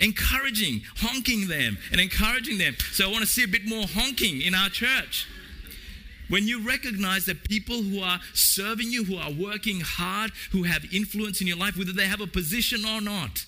encouraging, 0.01 0.83
honking 0.99 1.49
them, 1.49 1.79
and 1.91 2.01
encouraging 2.01 2.59
them. 2.59 2.77
So 2.93 3.09
I 3.09 3.11
want 3.11 3.21
to 3.21 3.31
see 3.31 3.45
a 3.45 3.49
bit 3.49 3.67
more 3.67 3.87
honking 3.87 4.43
in 4.43 4.55
our 4.55 4.69
church. 4.69 5.27
When 6.29 6.47
you 6.49 6.67
recognize 6.67 7.27
that 7.27 7.45
people 7.45 7.83
who 7.83 8.03
are 8.03 8.21
serving 8.35 8.91
you, 8.91 9.05
who 9.05 9.17
are 9.17 9.31
working 9.31 9.81
hard, 9.81 10.33
who 10.51 10.65
have 10.65 10.85
influence 10.93 11.41
in 11.41 11.47
your 11.47 11.57
life, 11.57 11.77
whether 11.77 11.93
they 11.93 12.07
have 12.07 12.21
a 12.21 12.27
position 12.27 12.85
or 12.85 13.01
not, 13.01 13.47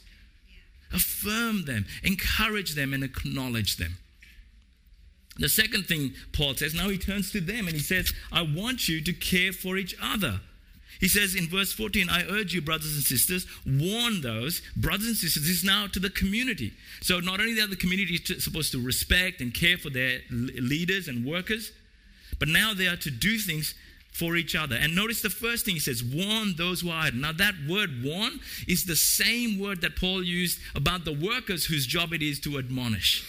affirm 0.92 1.64
them, 1.64 1.87
encourage 2.02 2.75
them, 2.75 2.92
and 2.95 3.04
acknowledge 3.04 3.76
them. 3.76 3.97
The 5.38 5.49
second 5.49 5.87
thing 5.87 6.14
Paul 6.33 6.54
says, 6.54 6.75
now 6.75 6.88
he 6.88 6.99
turns 6.99 7.30
to 7.33 7.40
them 7.40 7.68
and 7.68 7.76
he 7.76 7.83
says, 7.83 8.12
I 8.33 8.42
want 8.42 8.88
you 8.88 9.00
to 9.02 9.12
care 9.12 9.52
for 9.52 9.76
each 9.76 9.95
other. 10.02 10.40
He 11.00 11.07
says 11.07 11.37
in 11.37 11.49
verse 11.49 11.73
14, 11.73 12.09
I 12.11 12.25
urge 12.25 12.52
you, 12.52 12.61
brothers 12.61 12.95
and 12.95 13.04
sisters, 13.04 13.47
warn 13.64 14.21
those, 14.21 14.62
brothers 14.76 15.07
and 15.07 15.16
sisters, 15.16 15.45
this 15.45 15.59
is 15.59 15.64
now 15.64 15.87
to 15.92 16.00
the 16.00 16.11
community. 16.11 16.73
So 17.02 17.21
not 17.21 17.38
only 17.38 17.61
are 17.61 17.68
the 17.68 17.76
community 17.76 18.16
supposed 18.16 18.73
to 18.73 18.85
respect 18.85 19.40
and 19.40 19.54
care 19.54 19.78
for 19.78 19.90
their 19.90 20.21
leaders 20.30 21.07
and 21.07 21.25
workers, 21.25 21.71
but 22.40 22.49
now 22.49 22.75
they 22.75 22.88
are 22.88 22.97
to 22.97 23.11
do 23.11 23.38
things 23.38 23.75
for 24.18 24.37
each 24.37 24.56
other. 24.56 24.76
And 24.76 24.94
notice 24.94 25.22
the 25.22 25.30
first 25.30 25.64
thing 25.64 25.75
he 25.75 25.80
says, 25.80 26.02
warn 26.02 26.54
those 26.56 26.80
who 26.80 26.90
are 26.90 27.02
idle. 27.04 27.20
Now, 27.20 27.32
that 27.32 27.54
word 27.68 28.02
warn 28.02 28.40
is 28.66 28.84
the 28.84 28.96
same 28.96 29.60
word 29.60 29.80
that 29.82 29.96
Paul 29.96 30.22
used 30.25 30.58
about 30.75 31.04
the 31.04 31.12
workers 31.12 31.66
whose 31.66 31.87
job 31.87 32.12
it 32.12 32.22
is 32.22 32.40
to 32.40 32.58
admonish. 32.58 33.25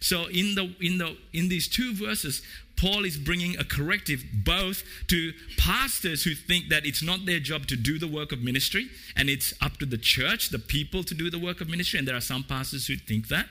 So, 0.00 0.26
in, 0.26 0.54
the, 0.54 0.74
in, 0.80 0.98
the, 0.98 1.16
in 1.32 1.48
these 1.48 1.68
two 1.68 1.94
verses, 1.94 2.42
Paul 2.76 3.04
is 3.04 3.16
bringing 3.16 3.58
a 3.58 3.64
corrective 3.64 4.22
both 4.32 4.84
to 5.08 5.32
pastors 5.56 6.22
who 6.22 6.34
think 6.34 6.68
that 6.68 6.86
it's 6.86 7.02
not 7.02 7.26
their 7.26 7.40
job 7.40 7.66
to 7.66 7.76
do 7.76 7.98
the 7.98 8.06
work 8.06 8.30
of 8.30 8.40
ministry 8.40 8.88
and 9.16 9.28
it's 9.28 9.52
up 9.60 9.78
to 9.78 9.86
the 9.86 9.98
church, 9.98 10.50
the 10.50 10.60
people, 10.60 11.02
to 11.04 11.14
do 11.14 11.30
the 11.30 11.38
work 11.38 11.60
of 11.60 11.68
ministry. 11.68 11.98
And 11.98 12.06
there 12.06 12.16
are 12.16 12.20
some 12.20 12.44
pastors 12.44 12.86
who 12.86 12.96
think 12.96 13.28
that 13.28 13.46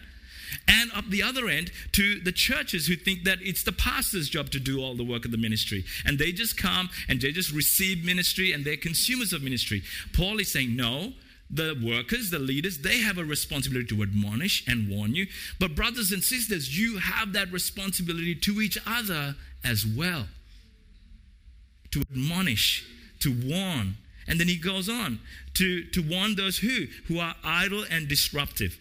and 0.67 0.91
up 0.93 1.09
the 1.09 1.23
other 1.23 1.47
end 1.47 1.71
to 1.93 2.19
the 2.19 2.31
churches 2.31 2.87
who 2.87 2.95
think 2.95 3.23
that 3.23 3.39
it's 3.41 3.63
the 3.63 3.71
pastor's 3.71 4.29
job 4.29 4.49
to 4.51 4.59
do 4.59 4.81
all 4.81 4.95
the 4.95 5.03
work 5.03 5.25
of 5.25 5.31
the 5.31 5.37
ministry. 5.37 5.85
And 6.05 6.19
they 6.19 6.31
just 6.31 6.57
come 6.57 6.89
and 7.07 7.21
they 7.21 7.31
just 7.31 7.51
receive 7.51 8.05
ministry 8.05 8.51
and 8.51 8.65
they're 8.65 8.77
consumers 8.77 9.33
of 9.33 9.43
ministry. 9.43 9.83
Paul 10.13 10.39
is 10.39 10.51
saying, 10.51 10.75
no, 10.75 11.13
the 11.49 11.79
workers, 11.83 12.29
the 12.29 12.39
leaders, 12.39 12.79
they 12.79 12.99
have 12.99 13.17
a 13.17 13.23
responsibility 13.23 13.87
to 13.95 14.03
admonish 14.03 14.67
and 14.67 14.89
warn 14.89 15.15
you. 15.15 15.27
But, 15.59 15.75
brothers 15.75 16.11
and 16.11 16.21
sisters, 16.21 16.77
you 16.77 16.97
have 16.97 17.33
that 17.33 17.51
responsibility 17.51 18.35
to 18.35 18.61
each 18.61 18.77
other 18.85 19.35
as 19.63 19.85
well 19.85 20.27
to 21.91 22.01
admonish, 22.01 22.85
to 23.21 23.31
warn. 23.31 23.95
And 24.27 24.39
then 24.39 24.47
he 24.47 24.57
goes 24.57 24.89
on 24.89 25.19
to, 25.55 25.85
to 25.85 26.01
warn 26.01 26.35
those 26.35 26.57
who? 26.57 26.87
Who 27.07 27.19
are 27.19 27.35
idle 27.43 27.85
and 27.89 28.07
disruptive. 28.07 28.77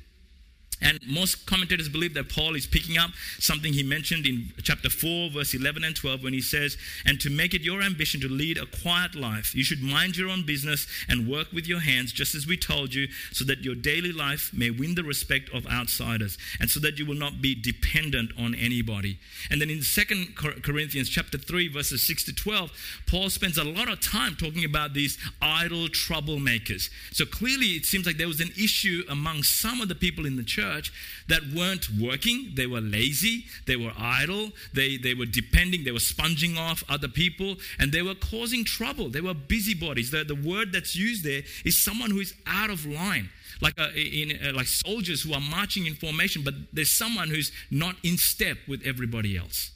And 0.82 1.00
most 1.06 1.46
commentators 1.46 1.88
believe 1.88 2.14
that 2.14 2.28
Paul 2.28 2.54
is 2.54 2.66
picking 2.66 2.98
up 2.98 3.10
something 3.38 3.72
he 3.72 3.82
mentioned 3.82 4.26
in 4.26 4.52
chapter 4.62 4.90
4, 4.90 5.30
verse 5.30 5.54
11 5.54 5.84
and 5.84 5.96
12, 5.96 6.22
when 6.22 6.34
he 6.34 6.42
says, 6.42 6.76
And 7.06 7.18
to 7.20 7.30
make 7.30 7.54
it 7.54 7.62
your 7.62 7.80
ambition 7.82 8.20
to 8.20 8.28
lead 8.28 8.58
a 8.58 8.66
quiet 8.82 9.14
life, 9.14 9.54
you 9.54 9.64
should 9.64 9.82
mind 9.82 10.16
your 10.16 10.28
own 10.28 10.44
business 10.44 10.86
and 11.08 11.28
work 11.28 11.50
with 11.52 11.66
your 11.66 11.80
hands, 11.80 12.12
just 12.12 12.34
as 12.34 12.46
we 12.46 12.58
told 12.58 12.94
you, 12.94 13.08
so 13.32 13.44
that 13.44 13.64
your 13.64 13.74
daily 13.74 14.12
life 14.12 14.50
may 14.52 14.70
win 14.70 14.94
the 14.94 15.02
respect 15.02 15.48
of 15.54 15.66
outsiders, 15.66 16.36
and 16.60 16.68
so 16.68 16.78
that 16.80 16.98
you 16.98 17.06
will 17.06 17.14
not 17.14 17.40
be 17.40 17.54
dependent 17.54 18.32
on 18.38 18.54
anybody. 18.54 19.18
And 19.50 19.60
then 19.60 19.70
in 19.70 19.80
2 19.80 20.34
Corinthians 20.62 21.08
chapter 21.08 21.38
3, 21.38 21.68
verses 21.68 22.02
6 22.06 22.24
to 22.24 22.34
12, 22.34 22.70
Paul 23.06 23.30
spends 23.30 23.56
a 23.56 23.64
lot 23.64 23.88
of 23.88 24.00
time 24.00 24.36
talking 24.36 24.64
about 24.64 24.92
these 24.92 25.16
idle 25.40 25.88
troublemakers. 25.88 26.90
So 27.12 27.24
clearly, 27.24 27.68
it 27.68 27.86
seems 27.86 28.04
like 28.04 28.18
there 28.18 28.28
was 28.28 28.40
an 28.40 28.52
issue 28.58 29.04
among 29.08 29.42
some 29.42 29.80
of 29.80 29.88
the 29.88 29.94
people 29.94 30.26
in 30.26 30.36
the 30.36 30.44
church 30.44 30.65
church 30.66 30.92
that 31.28 31.42
weren't 31.54 31.88
working. 32.00 32.52
They 32.54 32.66
were 32.66 32.80
lazy, 32.80 33.46
they 33.66 33.76
were 33.76 33.92
idle, 33.98 34.52
they, 34.72 34.96
they 34.96 35.14
were 35.14 35.26
depending, 35.26 35.84
they 35.84 35.90
were 35.92 35.98
sponging 35.98 36.56
off 36.58 36.84
other 36.88 37.08
people, 37.08 37.56
and 37.78 37.92
they 37.92 38.02
were 38.02 38.14
causing 38.14 38.64
trouble. 38.64 39.08
They 39.08 39.20
were 39.20 39.34
busybodies. 39.34 40.10
The, 40.10 40.24
the 40.24 40.34
word 40.34 40.72
that's 40.72 40.94
used 40.96 41.24
there 41.24 41.42
is 41.64 41.82
someone 41.82 42.10
who 42.10 42.20
is 42.20 42.34
out 42.46 42.70
of 42.70 42.86
line. 42.86 43.30
Like, 43.60 43.74
a, 43.78 43.88
in, 43.94 44.32
a, 44.32 44.50
uh, 44.50 44.52
like 44.52 44.66
soldiers 44.66 45.22
who 45.22 45.32
are 45.32 45.40
marching 45.40 45.86
in 45.86 45.94
formation, 45.94 46.42
but 46.44 46.54
there's 46.74 46.90
someone 46.90 47.30
who's 47.30 47.52
not 47.70 47.96
in 48.02 48.18
step 48.18 48.58
with 48.68 48.82
everybody 48.84 49.36
else. 49.36 49.70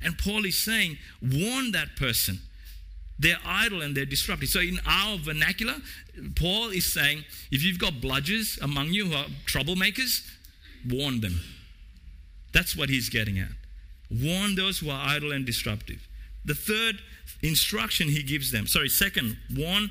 And 0.00 0.16
Paul 0.16 0.44
is 0.44 0.56
saying, 0.56 0.98
warn 1.20 1.72
that 1.72 1.96
person 1.96 2.38
they're 3.18 3.38
idle 3.44 3.82
and 3.82 3.96
they're 3.96 4.06
disruptive. 4.06 4.48
So, 4.48 4.60
in 4.60 4.78
our 4.86 5.18
vernacular, 5.18 5.76
Paul 6.36 6.68
is 6.68 6.92
saying 6.92 7.24
if 7.50 7.62
you've 7.62 7.78
got 7.78 7.94
bludgers 7.94 8.60
among 8.62 8.88
you 8.88 9.06
who 9.06 9.14
are 9.14 9.26
troublemakers, 9.46 10.24
warn 10.88 11.20
them. 11.20 11.40
That's 12.52 12.76
what 12.76 12.88
he's 12.88 13.08
getting 13.08 13.38
at. 13.38 13.50
Warn 14.10 14.54
those 14.54 14.78
who 14.78 14.90
are 14.90 15.00
idle 15.06 15.32
and 15.32 15.44
disruptive. 15.44 16.06
the 16.44 16.54
third 16.54 17.00
instruction 17.42 18.08
he 18.08 18.22
gives 18.22 18.50
them, 18.52 18.66
sorry, 18.66 18.88
second, 18.88 19.36
warn, 19.54 19.90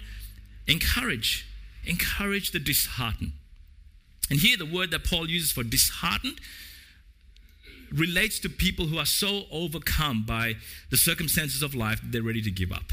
encourage. 0.65 1.46
Encourage 1.86 2.51
the 2.51 2.60
disheartened. 2.60 3.31
And 4.29 4.39
here, 4.39 4.57
the 4.57 4.65
word 4.65 4.91
that 4.91 5.05
Paul 5.05 5.29
uses 5.29 5.51
for 5.51 5.63
disheartened 5.63 6.39
relates 7.91 8.39
to 8.39 8.50
people 8.50 8.88
who 8.88 8.98
are 8.98 9.05
so 9.05 9.43
overcome 9.51 10.25
by 10.25 10.55
the 10.89 10.98
circumstances 10.98 11.62
of 11.62 11.74
life 11.74 12.01
that 12.01 12.12
they're 12.12 12.24
ready 12.24 12.41
to 12.41 12.51
give 12.51 12.72
up. 12.72 12.91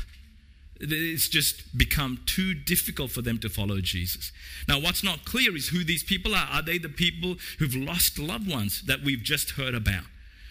It's 0.81 1.28
just 1.28 1.76
become 1.76 2.21
too 2.26 2.54
difficult 2.54 3.11
for 3.11 3.23
them 3.23 3.38
to 3.38 3.49
follow 3.49 3.81
Jesus. 3.81 4.33
Now, 4.66 4.81
what's 4.81 5.04
not 5.04 5.25
clear 5.25 5.57
is 5.57 5.69
who 5.69 5.85
these 5.85 6.02
people 6.02 6.35
are. 6.35 6.49
Are 6.50 6.62
they 6.62 6.78
the 6.78 6.88
people 6.88 7.37
who've 7.59 7.76
lost 7.76 8.19
loved 8.19 8.50
ones 8.50 8.83
that 8.83 9.02
we've 9.02 9.23
just 9.23 9.50
heard 9.50 9.75
about? 9.75 10.04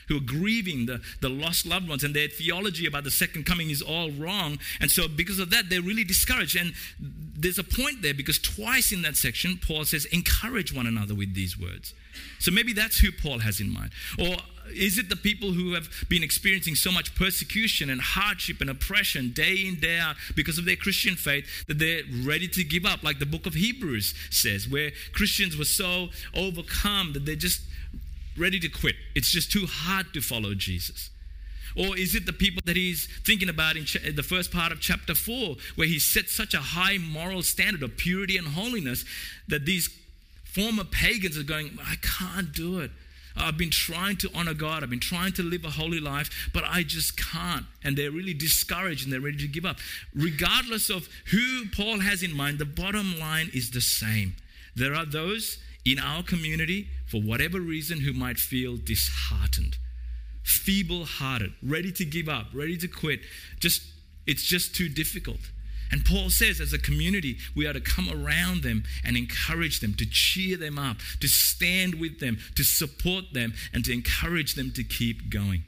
who 0.08 0.18
are 0.18 0.22
grieving 0.22 0.86
the, 0.86 1.01
the 1.22 1.30
lost 1.30 1.65
loved 1.65 1.88
ones, 1.88 2.03
and 2.03 2.15
their 2.15 2.27
theology 2.27 2.86
about 2.86 3.03
the 3.03 3.12
second 3.12 3.46
coming 3.46 3.70
is 3.70 3.82
all 3.82 4.12
wrong. 4.12 4.60
And 4.80 4.92
so, 4.92 5.08
because 5.08 5.39
of 5.39 5.50
that, 5.51 5.70
they're 5.70 5.82
really 5.82 6.03
discouraged. 6.03 6.56
And 6.56 6.74
there's 7.00 7.60
a 7.60 7.63
point 7.63 8.01
there 8.01 8.13
because 8.13 8.39
twice 8.39 8.92
in 8.92 9.01
that 9.03 9.15
section, 9.15 9.60
Paul 9.65 9.86
says, 9.86 10.06
encourage 10.06 10.74
one 10.74 10.88
another 10.88 11.15
with 11.15 11.34
these 11.34 11.60
words. 11.60 11.94
So 12.39 12.51
maybe 12.51 12.74
that's 12.74 13.00
who 13.00 13.12
Paul 13.12 13.39
has 13.39 13.60
in 13.60 13.72
mind. 13.72 13.92
Or 14.20 14.36
is 14.72 14.98
it 14.98 15.10
the 15.10 15.15
people 15.15 15.51
who 15.51 15.74
have 15.74 15.89
been 16.10 16.24
experiencing 16.24 16.75
so 16.75 16.91
much 16.91 17.15
persecution 17.15 17.89
and 17.89 18.01
hardship 18.01 18.62
and 18.62 18.70
oppression 18.70 19.32
day 19.32 19.65
in, 19.65 19.79
day 19.79 20.00
out 20.00 20.15
because 20.36 20.58
of 20.58 20.65
their 20.65 20.75
Christian 20.75 21.15
faith 21.15 21.46
that 21.67 21.79
they're 21.79 22.03
ready 22.24 22.48
to 22.48 22.63
give 22.63 22.86
up, 22.86 23.03
like 23.03 23.20
the 23.20 23.25
book 23.25 23.46
of 23.46 23.53
Hebrews 23.53 24.13
says, 24.29 24.67
where 24.67 24.91
Christians 25.12 25.58
were 25.58 25.65
so 25.65 26.10
overcome 26.36 27.13
that 27.13 27.25
they're 27.25 27.36
just 27.36 27.62
ready 28.38 28.60
to 28.60 28.70
quit. 28.70 28.96
It's 29.15 29.32
just 29.32 29.51
too 29.51 29.65
hard 29.67 30.13
to 30.13 30.22
follow 30.22 30.53
Jesus. 30.53 31.10
Or 31.75 31.98
is 31.98 32.13
it 32.13 32.25
the 32.25 32.34
people 32.34 32.62
that 32.65 32.75
he's 32.75 33.08
thinking 33.25 33.50
about 33.50 33.75
in 33.75 34.15
the 34.15 34.24
first 34.24 34.51
part 34.51 34.72
of 34.72 34.79
chapter 34.79 35.15
4, 35.15 35.55
where 35.75 35.88
he 35.88 36.00
set 36.00 36.29
such 36.29 36.53
a 36.53 36.60
high 36.60 37.00
moral 37.00 37.41
standard 37.41 37.82
of 37.82 37.98
purity 37.98 38.38
and 38.38 38.48
holiness 38.48 39.05
that 39.48 39.65
these 39.65 39.89
former 40.43 40.84
pagans 40.84 41.38
are 41.38 41.43
going, 41.43 41.77
I 41.84 41.96
can't 41.96 42.53
do 42.53 42.79
it. 42.79 42.91
I've 43.36 43.58
been 43.58 43.70
trying 43.70 44.18
to 44.18 44.30
honor 44.36 44.54
God. 44.54 44.84
I've 44.84 44.90
been 44.90 45.00
trying 45.00 45.34
to 45.34 45.44
live 45.44 45.66
a 45.66 45.72
holy 45.72 46.00
life, 46.00 46.50
but 46.54 46.63
I 46.63 46.84
just 46.84 47.18
can't. 47.18 47.66
And 47.84 47.98
they're 47.98 48.12
really 48.12 48.34
discouraged 48.34 49.04
and 49.04 49.13
they're 49.13 49.22
ready 49.22 49.38
to 49.38 49.48
give 49.48 49.66
up. 49.66 49.78
Regardless 50.13 50.90
of 50.90 51.10
who 51.32 51.66
Paul 51.70 52.00
has 52.00 52.24
in 52.24 52.36
mind, 52.36 52.60
the 52.60 52.66
bottom 52.66 53.20
line 53.20 53.50
is 53.54 53.72
the 53.72 53.82
same. 53.82 54.36
There 54.75 54.96
are 54.96 55.06
those 55.06 55.58
in 55.86 56.00
our 56.00 56.24
community, 56.24 56.88
for 57.06 57.22
whatever 57.22 57.60
reason, 57.60 58.02
who 58.02 58.13
might 58.13 58.38
feel 58.38 58.78
disheartened, 58.78 59.78
feeble 60.44 61.06
hearted, 61.06 61.54
ready 61.62 61.92
to 61.92 62.06
give 62.06 62.30
up, 62.30 62.48
ready 62.54 62.78
to 62.78 62.88
quit. 62.88 63.20
Just, 63.60 63.84
it's 64.25 64.44
just 64.44 64.75
too 64.75 64.90
difficult. 64.90 65.40
And 65.94 66.04
Paul 66.04 66.32
says, 66.32 66.60
as 66.60 66.74
a 66.74 66.80
community, 66.80 67.38
we 67.56 67.68
are 67.68 67.74
to 67.74 67.80
come 67.80 68.10
around 68.10 68.64
them 68.64 68.84
and 69.06 69.16
encourage 69.16 69.80
them, 69.80 69.94
to 70.00 70.08
cheer 70.10 70.58
them 70.58 70.80
up, 70.80 70.98
to 71.20 71.28
stand 71.28 72.00
with 72.00 72.20
them, 72.20 72.40
to 72.56 72.64
support 72.64 73.26
them, 73.32 73.54
and 73.76 73.86
to 73.86 73.94
encourage 73.94 74.56
them 74.56 74.72
to 74.72 74.84
keep 74.84 75.30
going. 75.30 75.66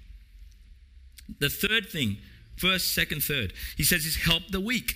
The 1.39 1.51
third 1.51 1.91
thing, 1.91 2.17
first, 2.57 2.91
second, 2.95 3.21
third, 3.21 3.53
he 3.77 3.83
says 3.83 4.03
is 4.03 4.15
help 4.15 4.41
the 4.49 4.59
weak. 4.59 4.95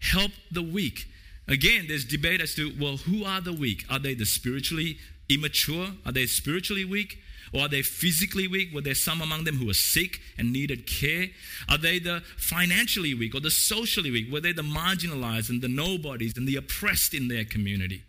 Help 0.00 0.32
the 0.50 0.62
weak. 0.62 1.04
Again, 1.46 1.84
there's 1.86 2.06
debate 2.06 2.40
as 2.40 2.54
to, 2.54 2.72
well, 2.80 2.96
who 2.96 3.24
are 3.24 3.42
the 3.42 3.52
weak? 3.52 3.84
Are 3.90 3.98
they 3.98 4.14
the 4.14 4.24
spiritually 4.24 4.96
immature? 5.28 5.88
Are 6.06 6.12
they 6.12 6.24
spiritually 6.24 6.86
weak? 6.86 7.18
Or 7.52 7.62
are 7.62 7.68
they 7.68 7.82
physically 7.82 8.46
weak? 8.46 8.74
Were 8.74 8.80
there 8.80 8.94
some 8.94 9.22
among 9.22 9.44
them 9.44 9.56
who 9.56 9.66
were 9.66 9.74
sick 9.74 10.20
and 10.36 10.52
needed 10.52 10.86
care? 10.86 11.28
Are 11.68 11.78
they 11.78 11.98
the 11.98 12.22
financially 12.36 13.14
weak 13.14 13.34
or 13.34 13.40
the 13.40 13.50
socially 13.50 14.10
weak? 14.10 14.32
Were 14.32 14.40
they 14.40 14.52
the 14.52 14.62
marginalized 14.62 15.50
and 15.50 15.62
the 15.62 15.68
nobodies 15.68 16.36
and 16.36 16.46
the 16.46 16.56
oppressed 16.56 17.14
in 17.14 17.28
their 17.28 17.44
community? 17.44 18.02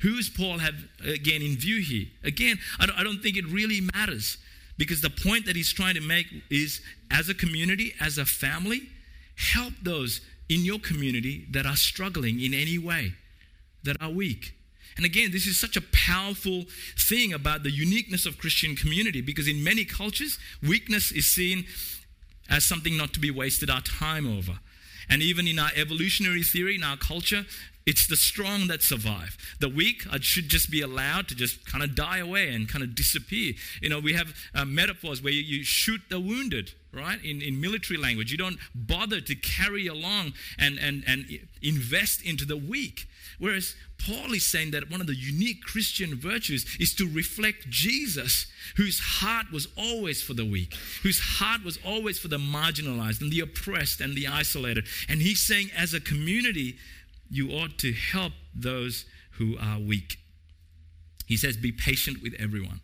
Who's 0.00 0.28
Paul 0.28 0.58
have 0.58 0.74
again 1.04 1.42
in 1.42 1.56
view 1.56 1.80
here? 1.80 2.06
Again, 2.22 2.58
I 2.78 2.86
don't, 2.86 2.98
I 2.98 3.04
don't 3.04 3.22
think 3.22 3.36
it 3.36 3.46
really 3.46 3.80
matters 3.94 4.38
because 4.78 5.00
the 5.00 5.10
point 5.10 5.46
that 5.46 5.56
he's 5.56 5.72
trying 5.72 5.94
to 5.94 6.00
make 6.00 6.26
is 6.50 6.80
as 7.10 7.28
a 7.28 7.34
community, 7.34 7.94
as 8.00 8.18
a 8.18 8.24
family, 8.24 8.82
help 9.36 9.72
those 9.82 10.20
in 10.48 10.64
your 10.64 10.78
community 10.78 11.46
that 11.50 11.66
are 11.66 11.76
struggling 11.76 12.40
in 12.40 12.54
any 12.54 12.78
way, 12.78 13.14
that 13.84 14.00
are 14.00 14.10
weak. 14.10 14.55
And 14.96 15.04
again, 15.04 15.30
this 15.30 15.46
is 15.46 15.58
such 15.58 15.76
a 15.76 15.82
powerful 15.92 16.64
thing 16.98 17.32
about 17.32 17.62
the 17.62 17.70
uniqueness 17.70 18.24
of 18.24 18.38
Christian 18.38 18.74
community 18.76 19.20
because 19.20 19.46
in 19.46 19.62
many 19.62 19.84
cultures, 19.84 20.38
weakness 20.62 21.12
is 21.12 21.26
seen 21.26 21.66
as 22.48 22.64
something 22.64 22.96
not 22.96 23.12
to 23.12 23.20
be 23.20 23.30
wasted 23.30 23.68
our 23.68 23.82
time 23.82 24.26
over. 24.26 24.58
And 25.08 25.22
even 25.22 25.46
in 25.46 25.58
our 25.58 25.70
evolutionary 25.76 26.42
theory, 26.42 26.76
in 26.76 26.82
our 26.82 26.96
culture, 26.96 27.44
it's 27.86 28.08
the 28.08 28.16
strong 28.16 28.66
that 28.66 28.82
survive. 28.82 29.36
The 29.60 29.68
weak 29.68 30.02
should 30.20 30.48
just 30.48 30.70
be 30.70 30.80
allowed 30.80 31.28
to 31.28 31.36
just 31.36 31.64
kind 31.66 31.84
of 31.84 31.94
die 31.94 32.18
away 32.18 32.48
and 32.48 32.68
kind 32.68 32.82
of 32.82 32.96
disappear. 32.96 33.54
You 33.80 33.88
know, 33.88 34.00
we 34.00 34.14
have 34.14 34.34
uh, 34.54 34.64
metaphors 34.64 35.22
where 35.22 35.32
you, 35.32 35.42
you 35.42 35.62
shoot 35.62 36.00
the 36.08 36.18
wounded, 36.18 36.72
right? 36.92 37.22
In, 37.24 37.40
in 37.40 37.60
military 37.60 37.98
language, 37.98 38.32
you 38.32 38.38
don't 38.38 38.58
bother 38.74 39.20
to 39.20 39.34
carry 39.36 39.86
along 39.86 40.32
and, 40.58 40.78
and, 40.80 41.04
and 41.06 41.26
invest 41.62 42.22
into 42.22 42.44
the 42.44 42.56
weak. 42.56 43.06
Whereas 43.38 43.74
Paul 43.98 44.32
is 44.32 44.46
saying 44.46 44.70
that 44.70 44.90
one 44.90 45.00
of 45.00 45.06
the 45.06 45.14
unique 45.14 45.62
Christian 45.62 46.14
virtues 46.14 46.64
is 46.80 46.94
to 46.94 47.08
reflect 47.08 47.68
Jesus, 47.68 48.46
whose 48.76 48.98
heart 48.98 49.46
was 49.52 49.68
always 49.76 50.22
for 50.22 50.34
the 50.34 50.44
weak, 50.44 50.74
whose 51.02 51.20
heart 51.20 51.64
was 51.64 51.78
always 51.84 52.18
for 52.18 52.28
the 52.28 52.38
marginalized 52.38 53.20
and 53.20 53.30
the 53.30 53.40
oppressed 53.40 54.00
and 54.00 54.16
the 54.16 54.26
isolated. 54.26 54.86
And 55.08 55.20
he's 55.20 55.40
saying, 55.40 55.70
as 55.76 55.92
a 55.94 56.00
community, 56.00 56.76
you 57.30 57.50
ought 57.50 57.78
to 57.78 57.92
help 57.92 58.32
those 58.54 59.04
who 59.32 59.56
are 59.58 59.78
weak. 59.78 60.18
He 61.26 61.36
says, 61.36 61.56
be 61.56 61.72
patient 61.72 62.22
with 62.22 62.34
everyone. 62.38 62.80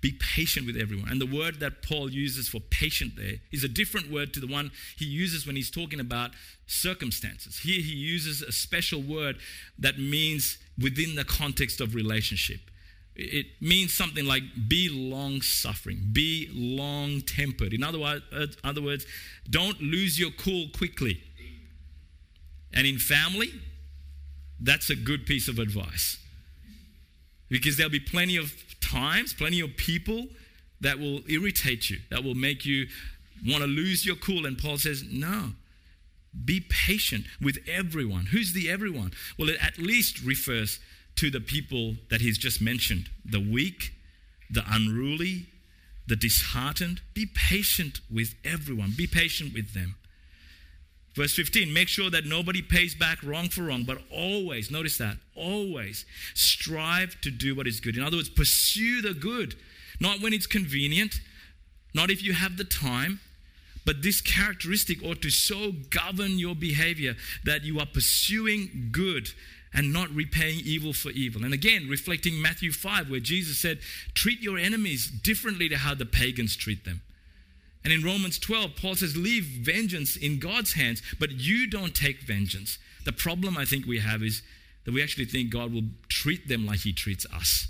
Be 0.00 0.12
patient 0.12 0.66
with 0.66 0.76
everyone. 0.76 1.08
And 1.10 1.20
the 1.20 1.26
word 1.26 1.60
that 1.60 1.82
Paul 1.82 2.10
uses 2.10 2.48
for 2.48 2.60
patient 2.60 3.16
there 3.16 3.36
is 3.50 3.64
a 3.64 3.68
different 3.68 4.10
word 4.10 4.34
to 4.34 4.40
the 4.40 4.46
one 4.46 4.70
he 4.96 5.06
uses 5.06 5.46
when 5.46 5.56
he's 5.56 5.70
talking 5.70 6.00
about 6.00 6.32
circumstances. 6.66 7.58
Here 7.58 7.80
he 7.80 7.94
uses 7.94 8.42
a 8.42 8.52
special 8.52 9.00
word 9.00 9.36
that 9.78 9.98
means 9.98 10.58
within 10.78 11.14
the 11.14 11.24
context 11.24 11.80
of 11.80 11.94
relationship. 11.94 12.60
It 13.14 13.46
means 13.62 13.94
something 13.94 14.26
like 14.26 14.42
be 14.68 14.90
long 14.90 15.40
suffering, 15.40 16.10
be 16.12 16.50
long 16.52 17.22
tempered. 17.22 17.72
In 17.72 17.82
other 17.82 17.98
words, 17.98 18.22
uh, 18.30 18.46
other 18.62 18.82
words, 18.82 19.06
don't 19.48 19.80
lose 19.80 20.20
your 20.20 20.30
cool 20.32 20.66
quickly. 20.76 21.22
And 22.74 22.86
in 22.86 22.98
family, 22.98 23.52
that's 24.60 24.90
a 24.90 24.96
good 24.96 25.24
piece 25.24 25.48
of 25.48 25.58
advice. 25.58 26.18
Because 27.48 27.78
there'll 27.78 27.90
be 27.90 28.00
plenty 28.00 28.36
of 28.36 28.52
times, 28.90 29.34
plenty 29.34 29.60
of 29.60 29.76
people 29.76 30.26
that 30.80 30.98
will 30.98 31.20
irritate 31.28 31.90
you, 31.90 31.98
that 32.10 32.22
will 32.22 32.34
make 32.34 32.64
you 32.64 32.86
want 33.46 33.62
to 33.62 33.66
lose 33.66 34.04
your 34.06 34.16
cool. 34.16 34.46
And 34.46 34.58
Paul 34.58 34.78
says, 34.78 35.04
no, 35.10 35.52
be 36.44 36.60
patient 36.60 37.24
with 37.40 37.58
everyone. 37.66 38.26
Who's 38.26 38.52
the 38.52 38.70
everyone? 38.70 39.12
Well, 39.38 39.48
it 39.48 39.56
at 39.60 39.78
least 39.78 40.22
refers 40.22 40.80
to 41.16 41.30
the 41.30 41.40
people 41.40 41.94
that 42.10 42.20
he's 42.20 42.38
just 42.38 42.60
mentioned 42.60 43.08
the 43.24 43.40
weak, 43.40 43.92
the 44.50 44.62
unruly, 44.68 45.46
the 46.06 46.16
disheartened. 46.16 47.00
Be 47.14 47.26
patient 47.26 48.00
with 48.12 48.34
everyone, 48.44 48.92
be 48.96 49.06
patient 49.06 49.54
with 49.54 49.72
them. 49.74 49.96
Verse 51.16 51.34
15, 51.34 51.72
make 51.72 51.88
sure 51.88 52.10
that 52.10 52.26
nobody 52.26 52.60
pays 52.60 52.94
back 52.94 53.22
wrong 53.22 53.48
for 53.48 53.62
wrong, 53.62 53.84
but 53.84 53.98
always, 54.10 54.70
notice 54.70 54.98
that, 54.98 55.16
always 55.34 56.04
strive 56.34 57.18
to 57.22 57.30
do 57.30 57.54
what 57.54 57.66
is 57.66 57.80
good. 57.80 57.96
In 57.96 58.02
other 58.02 58.18
words, 58.18 58.28
pursue 58.28 59.00
the 59.00 59.14
good, 59.14 59.54
not 59.98 60.20
when 60.20 60.34
it's 60.34 60.46
convenient, 60.46 61.20
not 61.94 62.10
if 62.10 62.22
you 62.22 62.34
have 62.34 62.58
the 62.58 62.64
time, 62.64 63.20
but 63.86 64.02
this 64.02 64.20
characteristic 64.20 65.02
ought 65.02 65.22
to 65.22 65.30
so 65.30 65.72
govern 65.88 66.38
your 66.38 66.54
behavior 66.54 67.16
that 67.44 67.62
you 67.62 67.80
are 67.80 67.86
pursuing 67.86 68.90
good 68.92 69.30
and 69.72 69.94
not 69.94 70.10
repaying 70.10 70.60
evil 70.64 70.92
for 70.92 71.10
evil. 71.12 71.44
And 71.44 71.54
again, 71.54 71.86
reflecting 71.88 72.42
Matthew 72.42 72.72
5, 72.72 73.10
where 73.10 73.20
Jesus 73.20 73.58
said, 73.58 73.78
treat 74.12 74.40
your 74.40 74.58
enemies 74.58 75.08
differently 75.08 75.70
to 75.70 75.78
how 75.78 75.94
the 75.94 76.04
pagans 76.04 76.56
treat 76.56 76.84
them. 76.84 77.00
And 77.86 77.92
in 77.92 78.02
Romans 78.02 78.40
12, 78.40 78.72
Paul 78.74 78.96
says, 78.96 79.16
Leave 79.16 79.44
vengeance 79.44 80.16
in 80.16 80.40
God's 80.40 80.72
hands, 80.72 81.00
but 81.20 81.30
you 81.30 81.70
don't 81.70 81.94
take 81.94 82.22
vengeance. 82.22 82.80
The 83.04 83.12
problem 83.12 83.56
I 83.56 83.64
think 83.64 83.86
we 83.86 84.00
have 84.00 84.24
is 84.24 84.42
that 84.84 84.92
we 84.92 85.00
actually 85.00 85.26
think 85.26 85.52
God 85.52 85.72
will 85.72 85.84
treat 86.08 86.48
them 86.48 86.66
like 86.66 86.80
He 86.80 86.92
treats 86.92 87.26
us 87.32 87.68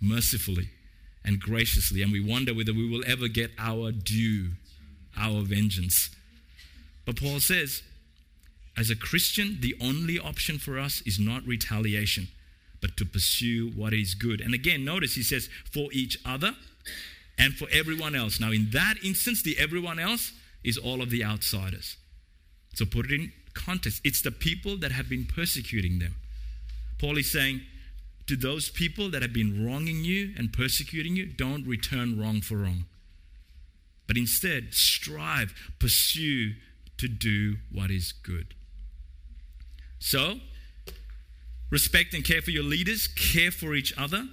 mercifully 0.00 0.70
and 1.26 1.38
graciously. 1.38 2.00
And 2.00 2.10
we 2.10 2.26
wonder 2.26 2.54
whether 2.54 2.72
we 2.72 2.88
will 2.88 3.04
ever 3.06 3.28
get 3.28 3.50
our 3.58 3.92
due, 3.92 4.52
our 5.14 5.42
vengeance. 5.42 6.08
But 7.04 7.20
Paul 7.20 7.38
says, 7.38 7.82
as 8.78 8.88
a 8.88 8.96
Christian, 8.96 9.58
the 9.60 9.76
only 9.78 10.18
option 10.18 10.58
for 10.58 10.78
us 10.78 11.02
is 11.04 11.18
not 11.18 11.46
retaliation, 11.46 12.28
but 12.80 12.96
to 12.96 13.04
pursue 13.04 13.72
what 13.76 13.92
is 13.92 14.14
good. 14.14 14.40
And 14.40 14.54
again, 14.54 14.86
notice 14.86 15.16
he 15.16 15.22
says, 15.22 15.50
for 15.70 15.92
each 15.92 16.16
other 16.24 16.54
and 17.40 17.54
for 17.54 17.66
everyone 17.72 18.14
else. 18.14 18.38
Now, 18.38 18.52
in 18.52 18.68
that 18.72 18.96
instance, 19.02 19.42
the 19.42 19.56
everyone 19.58 19.98
else, 19.98 20.32
is 20.62 20.76
all 20.76 21.00
of 21.00 21.10
the 21.10 21.24
outsiders. 21.24 21.96
So 22.74 22.84
put 22.84 23.06
it 23.06 23.12
in 23.12 23.32
context. 23.54 24.02
It's 24.04 24.22
the 24.22 24.30
people 24.30 24.76
that 24.76 24.92
have 24.92 25.08
been 25.08 25.24
persecuting 25.24 25.98
them. 25.98 26.16
Paul 26.98 27.16
is 27.16 27.32
saying, 27.32 27.62
to 28.26 28.36
those 28.36 28.68
people 28.68 29.10
that 29.10 29.22
have 29.22 29.32
been 29.32 29.66
wronging 29.66 30.04
you 30.04 30.34
and 30.36 30.52
persecuting 30.52 31.16
you, 31.16 31.26
don't 31.26 31.66
return 31.66 32.20
wrong 32.20 32.42
for 32.42 32.58
wrong. 32.58 32.84
But 34.06 34.16
instead, 34.16 34.74
strive, 34.74 35.54
pursue 35.78 36.52
to 36.98 37.08
do 37.08 37.56
what 37.72 37.90
is 37.90 38.12
good. 38.12 38.54
So, 39.98 40.40
respect 41.70 42.12
and 42.14 42.24
care 42.24 42.42
for 42.42 42.50
your 42.50 42.62
leaders, 42.62 43.06
care 43.06 43.50
for 43.50 43.74
each 43.74 43.96
other. 43.96 44.28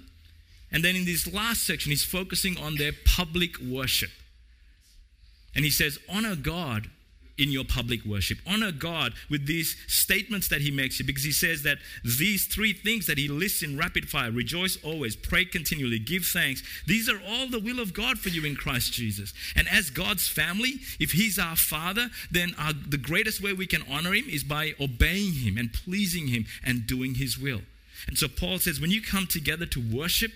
And 0.70 0.84
then 0.84 0.96
in 0.96 1.04
this 1.04 1.32
last 1.32 1.66
section, 1.66 1.90
he's 1.90 2.04
focusing 2.04 2.58
on 2.58 2.76
their 2.76 2.92
public 3.04 3.58
worship. 3.58 4.10
And 5.54 5.64
he 5.64 5.70
says, 5.70 5.98
Honor 6.08 6.36
God 6.36 6.90
in 7.38 7.50
your 7.50 7.64
public 7.64 8.04
worship. 8.04 8.38
Honor 8.46 8.72
God 8.72 9.14
with 9.30 9.46
these 9.46 9.76
statements 9.86 10.48
that 10.48 10.60
he 10.60 10.70
makes 10.70 10.98
here 10.98 11.06
because 11.06 11.22
he 11.22 11.32
says 11.32 11.62
that 11.62 11.78
these 12.04 12.46
three 12.46 12.72
things 12.72 13.06
that 13.06 13.16
he 13.16 13.28
lists 13.28 13.62
in 13.62 13.78
rapid 13.78 14.08
fire 14.08 14.30
rejoice 14.30 14.76
always, 14.82 15.14
pray 15.14 15.44
continually, 15.44 15.98
give 15.98 16.24
thanks 16.24 16.62
these 16.86 17.08
are 17.08 17.20
all 17.26 17.48
the 17.48 17.60
will 17.60 17.78
of 17.78 17.94
God 17.94 18.18
for 18.18 18.28
you 18.28 18.44
in 18.44 18.56
Christ 18.56 18.92
Jesus. 18.92 19.32
And 19.54 19.68
as 19.68 19.90
God's 19.90 20.28
family, 20.28 20.80
if 20.98 21.12
he's 21.12 21.38
our 21.38 21.56
father, 21.56 22.10
then 22.30 22.54
our, 22.58 22.72
the 22.72 22.98
greatest 22.98 23.40
way 23.40 23.52
we 23.52 23.66
can 23.66 23.84
honor 23.88 24.12
him 24.12 24.26
is 24.28 24.42
by 24.42 24.72
obeying 24.80 25.34
him 25.34 25.56
and 25.56 25.72
pleasing 25.72 26.26
him 26.26 26.46
and 26.64 26.86
doing 26.86 27.14
his 27.14 27.38
will. 27.38 27.60
And 28.06 28.18
so 28.18 28.26
Paul 28.28 28.58
says, 28.58 28.80
when 28.80 28.90
you 28.90 29.02
come 29.02 29.26
together 29.26 29.66
to 29.66 29.80
worship, 29.80 30.32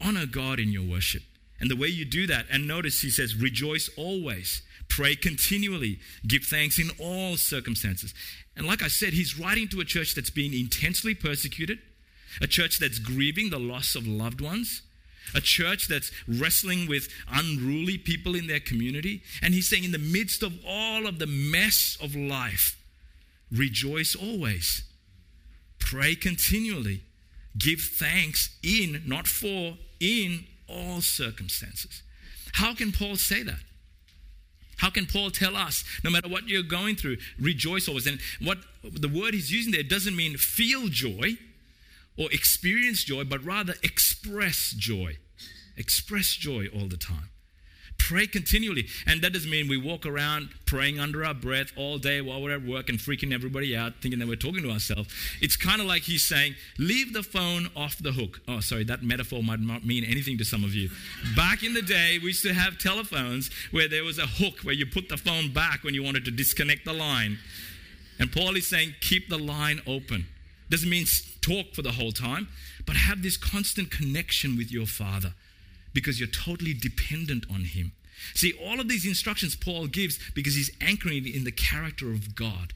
honor 0.00 0.26
God 0.26 0.58
in 0.58 0.70
your 0.70 0.86
worship. 0.86 1.22
And 1.60 1.70
the 1.70 1.76
way 1.76 1.88
you 1.88 2.04
do 2.04 2.26
that, 2.26 2.46
and 2.50 2.66
notice 2.66 3.02
he 3.02 3.10
says, 3.10 3.36
rejoice 3.36 3.90
always. 3.96 4.62
Pray 4.88 5.14
continually. 5.14 5.98
Give 6.26 6.42
thanks 6.42 6.78
in 6.78 6.90
all 6.98 7.36
circumstances. 7.36 8.14
And 8.56 8.66
like 8.66 8.82
I 8.82 8.88
said, 8.88 9.12
he's 9.12 9.38
writing 9.38 9.68
to 9.68 9.80
a 9.80 9.84
church 9.84 10.14
that's 10.14 10.30
been 10.30 10.52
intensely 10.52 11.14
persecuted, 11.14 11.78
a 12.40 12.46
church 12.46 12.78
that's 12.78 12.98
grieving 12.98 13.50
the 13.50 13.58
loss 13.58 13.94
of 13.94 14.06
loved 14.06 14.40
ones, 14.40 14.82
a 15.34 15.40
church 15.40 15.86
that's 15.86 16.10
wrestling 16.26 16.88
with 16.88 17.08
unruly 17.30 17.98
people 17.98 18.34
in 18.34 18.46
their 18.46 18.60
community. 18.60 19.22
And 19.42 19.54
he's 19.54 19.68
saying, 19.68 19.84
in 19.84 19.92
the 19.92 19.98
midst 19.98 20.42
of 20.42 20.54
all 20.66 21.06
of 21.06 21.18
the 21.18 21.26
mess 21.26 21.96
of 22.02 22.16
life, 22.16 22.76
rejoice 23.52 24.16
always. 24.16 24.82
Pray 25.78 26.14
continually. 26.14 27.02
Give 27.56 27.80
thanks 27.80 28.56
in, 28.62 29.02
not 29.06 29.26
for, 29.26 29.76
in 30.00 30.44
all 30.68 31.00
circumstances. 31.00 32.02
How 32.54 32.74
can 32.74 32.92
Paul 32.92 33.16
say 33.16 33.42
that? 33.42 33.60
How 34.78 34.88
can 34.88 35.04
Paul 35.04 35.30
tell 35.30 35.56
us, 35.56 35.84
no 36.02 36.10
matter 36.10 36.28
what 36.28 36.48
you're 36.48 36.62
going 36.62 36.96
through, 36.96 37.18
rejoice 37.38 37.86
always? 37.86 38.06
And 38.06 38.18
what 38.42 38.58
the 38.82 39.08
word 39.08 39.34
he's 39.34 39.52
using 39.52 39.72
there 39.72 39.82
doesn't 39.82 40.16
mean 40.16 40.38
feel 40.38 40.88
joy 40.88 41.36
or 42.16 42.32
experience 42.32 43.04
joy, 43.04 43.24
but 43.24 43.44
rather 43.44 43.74
express 43.82 44.74
joy. 44.76 45.18
Express 45.76 46.28
joy 46.28 46.68
all 46.74 46.88
the 46.88 46.96
time. 46.96 47.28
Pray 48.10 48.26
continually. 48.26 48.88
And 49.06 49.22
that 49.22 49.32
doesn't 49.32 49.48
mean 49.48 49.68
we 49.68 49.76
walk 49.76 50.04
around 50.04 50.48
praying 50.66 50.98
under 50.98 51.24
our 51.24 51.32
breath 51.32 51.70
all 51.76 51.96
day 51.96 52.20
while 52.20 52.42
we're 52.42 52.56
at 52.56 52.64
work 52.64 52.88
and 52.88 52.98
freaking 52.98 53.32
everybody 53.32 53.76
out, 53.76 53.92
thinking 54.02 54.18
that 54.18 54.26
we're 54.26 54.34
talking 54.34 54.64
to 54.64 54.70
ourselves. 54.72 55.14
It's 55.40 55.54
kind 55.54 55.80
of 55.80 55.86
like 55.86 56.02
he's 56.02 56.24
saying, 56.24 56.56
leave 56.76 57.12
the 57.12 57.22
phone 57.22 57.70
off 57.76 57.98
the 57.98 58.10
hook. 58.10 58.40
Oh, 58.48 58.58
sorry, 58.58 58.82
that 58.82 59.04
metaphor 59.04 59.44
might 59.44 59.60
not 59.60 59.86
mean 59.86 60.02
anything 60.02 60.38
to 60.38 60.44
some 60.44 60.64
of 60.64 60.74
you. 60.74 60.90
Back 61.36 61.62
in 61.62 61.72
the 61.72 61.82
day, 61.82 62.18
we 62.18 62.30
used 62.30 62.42
to 62.42 62.52
have 62.52 62.78
telephones 62.78 63.48
where 63.70 63.86
there 63.86 64.02
was 64.02 64.18
a 64.18 64.26
hook 64.26 64.58
where 64.64 64.74
you 64.74 64.86
put 64.86 65.08
the 65.08 65.16
phone 65.16 65.52
back 65.52 65.84
when 65.84 65.94
you 65.94 66.02
wanted 66.02 66.24
to 66.24 66.32
disconnect 66.32 66.84
the 66.84 66.92
line. 66.92 67.38
And 68.18 68.32
Paul 68.32 68.56
is 68.56 68.66
saying, 68.66 68.96
keep 69.00 69.28
the 69.28 69.38
line 69.38 69.82
open. 69.86 70.26
Doesn't 70.68 70.90
mean 70.90 71.06
talk 71.42 71.74
for 71.74 71.82
the 71.82 71.92
whole 71.92 72.10
time, 72.10 72.48
but 72.86 72.96
have 72.96 73.22
this 73.22 73.36
constant 73.36 73.92
connection 73.92 74.56
with 74.56 74.72
your 74.72 74.86
Father 74.86 75.34
because 75.94 76.18
you're 76.18 76.28
totally 76.28 76.74
dependent 76.74 77.46
on 77.48 77.60
Him. 77.66 77.92
See, 78.34 78.52
all 78.52 78.80
of 78.80 78.88
these 78.88 79.06
instructions 79.06 79.56
Paul 79.56 79.86
gives 79.86 80.18
because 80.34 80.54
he's 80.54 80.70
anchoring 80.80 81.26
in 81.26 81.44
the 81.44 81.52
character 81.52 82.10
of 82.10 82.34
God. 82.34 82.74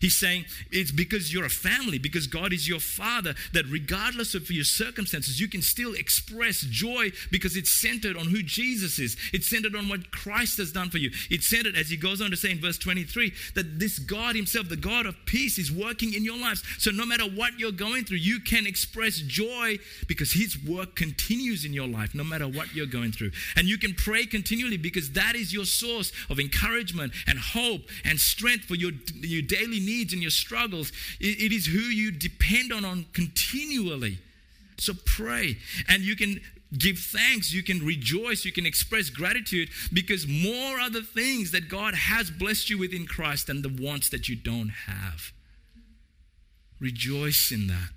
He's 0.00 0.16
saying 0.16 0.44
it's 0.70 0.90
because 0.90 1.32
you're 1.32 1.44
a 1.44 1.50
family, 1.50 1.98
because 1.98 2.26
God 2.26 2.52
is 2.52 2.68
your 2.68 2.80
father, 2.80 3.34
that 3.52 3.64
regardless 3.68 4.34
of 4.34 4.50
your 4.50 4.64
circumstances, 4.64 5.40
you 5.40 5.48
can 5.48 5.62
still 5.62 5.94
express 5.94 6.60
joy 6.60 7.12
because 7.30 7.56
it's 7.56 7.70
centered 7.70 8.16
on 8.16 8.26
who 8.26 8.42
Jesus 8.42 8.98
is. 8.98 9.16
It's 9.32 9.48
centered 9.48 9.74
on 9.74 9.88
what 9.88 10.10
Christ 10.10 10.58
has 10.58 10.72
done 10.72 10.90
for 10.90 10.98
you. 10.98 11.10
It's 11.30 11.46
centered, 11.46 11.76
as 11.76 11.88
he 11.88 11.96
goes 11.96 12.20
on 12.20 12.30
to 12.30 12.36
say 12.36 12.50
in 12.50 12.60
verse 12.60 12.78
23, 12.78 13.32
that 13.54 13.78
this 13.78 13.98
God 13.98 14.36
himself, 14.36 14.68
the 14.68 14.76
God 14.76 15.06
of 15.06 15.16
peace, 15.24 15.58
is 15.58 15.72
working 15.72 16.14
in 16.14 16.24
your 16.24 16.38
lives. 16.38 16.62
So 16.78 16.90
no 16.90 17.06
matter 17.06 17.24
what 17.24 17.58
you're 17.58 17.72
going 17.72 18.04
through, 18.04 18.18
you 18.18 18.40
can 18.40 18.66
express 18.66 19.18
joy 19.18 19.78
because 20.06 20.32
his 20.32 20.62
work 20.62 20.96
continues 20.96 21.64
in 21.64 21.72
your 21.72 21.88
life, 21.88 22.14
no 22.14 22.24
matter 22.24 22.46
what 22.46 22.74
you're 22.74 22.86
going 22.86 23.12
through. 23.12 23.30
And 23.56 23.66
you 23.66 23.78
can 23.78 23.94
pray 23.94 24.26
continually 24.26 24.76
because 24.76 25.12
that 25.12 25.34
is 25.34 25.52
your 25.52 25.64
source 25.64 26.12
of 26.30 26.38
encouragement 26.38 27.12
and 27.26 27.38
hope 27.38 27.82
and 28.04 28.18
strength 28.18 28.64
for 28.64 28.74
your, 28.74 28.92
your 29.20 29.42
daily 29.42 29.80
needs 29.86 30.12
and 30.12 30.20
your 30.20 30.30
struggles. 30.30 30.92
It, 31.20 31.52
is 31.52 31.66
who 31.66 31.78
you 31.78 32.10
depend 32.10 32.72
on, 32.72 32.84
on 32.84 33.06
continually. 33.12 34.18
So 34.78 34.92
pray. 35.04 35.56
And 35.88 36.02
you 36.02 36.16
can 36.16 36.40
give 36.76 36.98
thanks, 36.98 37.52
you 37.52 37.62
can 37.62 37.84
rejoice, 37.84 38.44
you 38.44 38.52
can 38.52 38.66
express 38.66 39.08
gratitude 39.08 39.70
because 39.92 40.26
more 40.26 40.80
are 40.80 40.90
the 40.90 41.02
things 41.02 41.52
that 41.52 41.68
God 41.68 41.94
has 41.94 42.30
blessed 42.30 42.68
you 42.68 42.78
with 42.78 42.92
in 42.92 43.06
Christ 43.06 43.46
than 43.46 43.62
the 43.62 43.74
wants 43.80 44.08
that 44.10 44.28
you 44.28 44.36
don't 44.36 44.70
have. 44.86 45.32
Rejoice 46.80 47.50
in 47.52 47.68
that. 47.68 47.90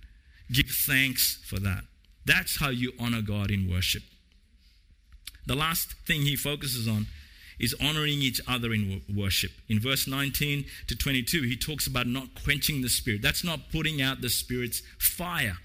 Give 0.51 0.67
thanks 0.67 1.39
for 1.45 1.59
that. 1.59 1.83
That's 2.25 2.59
how 2.59 2.69
you 2.69 2.93
honor 2.99 3.21
God 3.21 3.51
in 3.51 3.69
worship. 3.69 4.03
The 5.45 5.55
last 5.55 5.93
thing 6.05 6.21
he 6.21 6.35
focuses 6.35 6.87
on 6.87 7.07
is 7.59 7.75
honoring 7.81 8.21
each 8.21 8.41
other 8.47 8.73
in 8.73 9.01
worship. 9.13 9.51
In 9.67 9.79
verse 9.79 10.07
19 10.07 10.65
to 10.87 10.95
22, 10.95 11.43
he 11.43 11.57
talks 11.57 11.87
about 11.87 12.07
not 12.07 12.41
quenching 12.43 12.81
the 12.81 12.89
Spirit. 12.89 13.21
That's 13.21 13.43
not 13.43 13.71
putting 13.71 14.01
out 14.01 14.21
the 14.21 14.29
Spirit's 14.29 14.81
fire. 14.97 15.57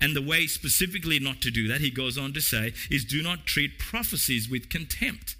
And 0.00 0.14
the 0.14 0.22
way 0.22 0.46
specifically 0.46 1.18
not 1.18 1.40
to 1.42 1.50
do 1.50 1.66
that, 1.68 1.80
he 1.80 1.90
goes 1.90 2.16
on 2.16 2.32
to 2.34 2.40
say, 2.40 2.72
is 2.90 3.04
do 3.04 3.22
not 3.22 3.46
treat 3.46 3.78
prophecies 3.78 4.48
with 4.48 4.70
contempt. 4.70 5.34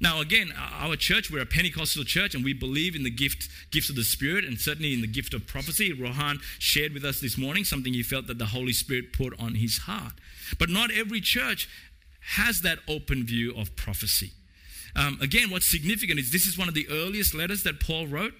Now, 0.00 0.20
again, 0.20 0.52
our 0.56 0.96
church, 0.96 1.30
we're 1.30 1.42
a 1.42 1.46
Pentecostal 1.46 2.02
church 2.02 2.34
and 2.34 2.44
we 2.44 2.52
believe 2.52 2.96
in 2.96 3.04
the 3.04 3.10
gift, 3.10 3.48
gifts 3.70 3.88
of 3.88 3.94
the 3.94 4.02
Spirit 4.02 4.44
and 4.44 4.58
certainly 4.58 4.92
in 4.92 5.00
the 5.00 5.06
gift 5.06 5.32
of 5.32 5.46
prophecy. 5.46 5.92
Rohan 5.92 6.40
shared 6.58 6.92
with 6.92 7.04
us 7.04 7.20
this 7.20 7.38
morning 7.38 7.62
something 7.62 7.92
he 7.92 8.02
felt 8.02 8.26
that 8.26 8.38
the 8.38 8.46
Holy 8.46 8.72
Spirit 8.72 9.12
put 9.12 9.38
on 9.38 9.54
his 9.54 9.78
heart. 9.78 10.14
But 10.58 10.70
not 10.70 10.90
every 10.90 11.20
church 11.20 11.68
has 12.24 12.62
that 12.62 12.78
open 12.88 13.24
view 13.24 13.54
of 13.56 13.74
prophecy. 13.76 14.32
Um, 14.94 15.18
again, 15.20 15.50
what's 15.50 15.70
significant 15.70 16.18
is 16.18 16.30
this 16.30 16.46
is 16.46 16.58
one 16.58 16.68
of 16.68 16.74
the 16.74 16.86
earliest 16.90 17.34
letters 17.34 17.62
that 17.62 17.80
Paul 17.80 18.06
wrote. 18.06 18.34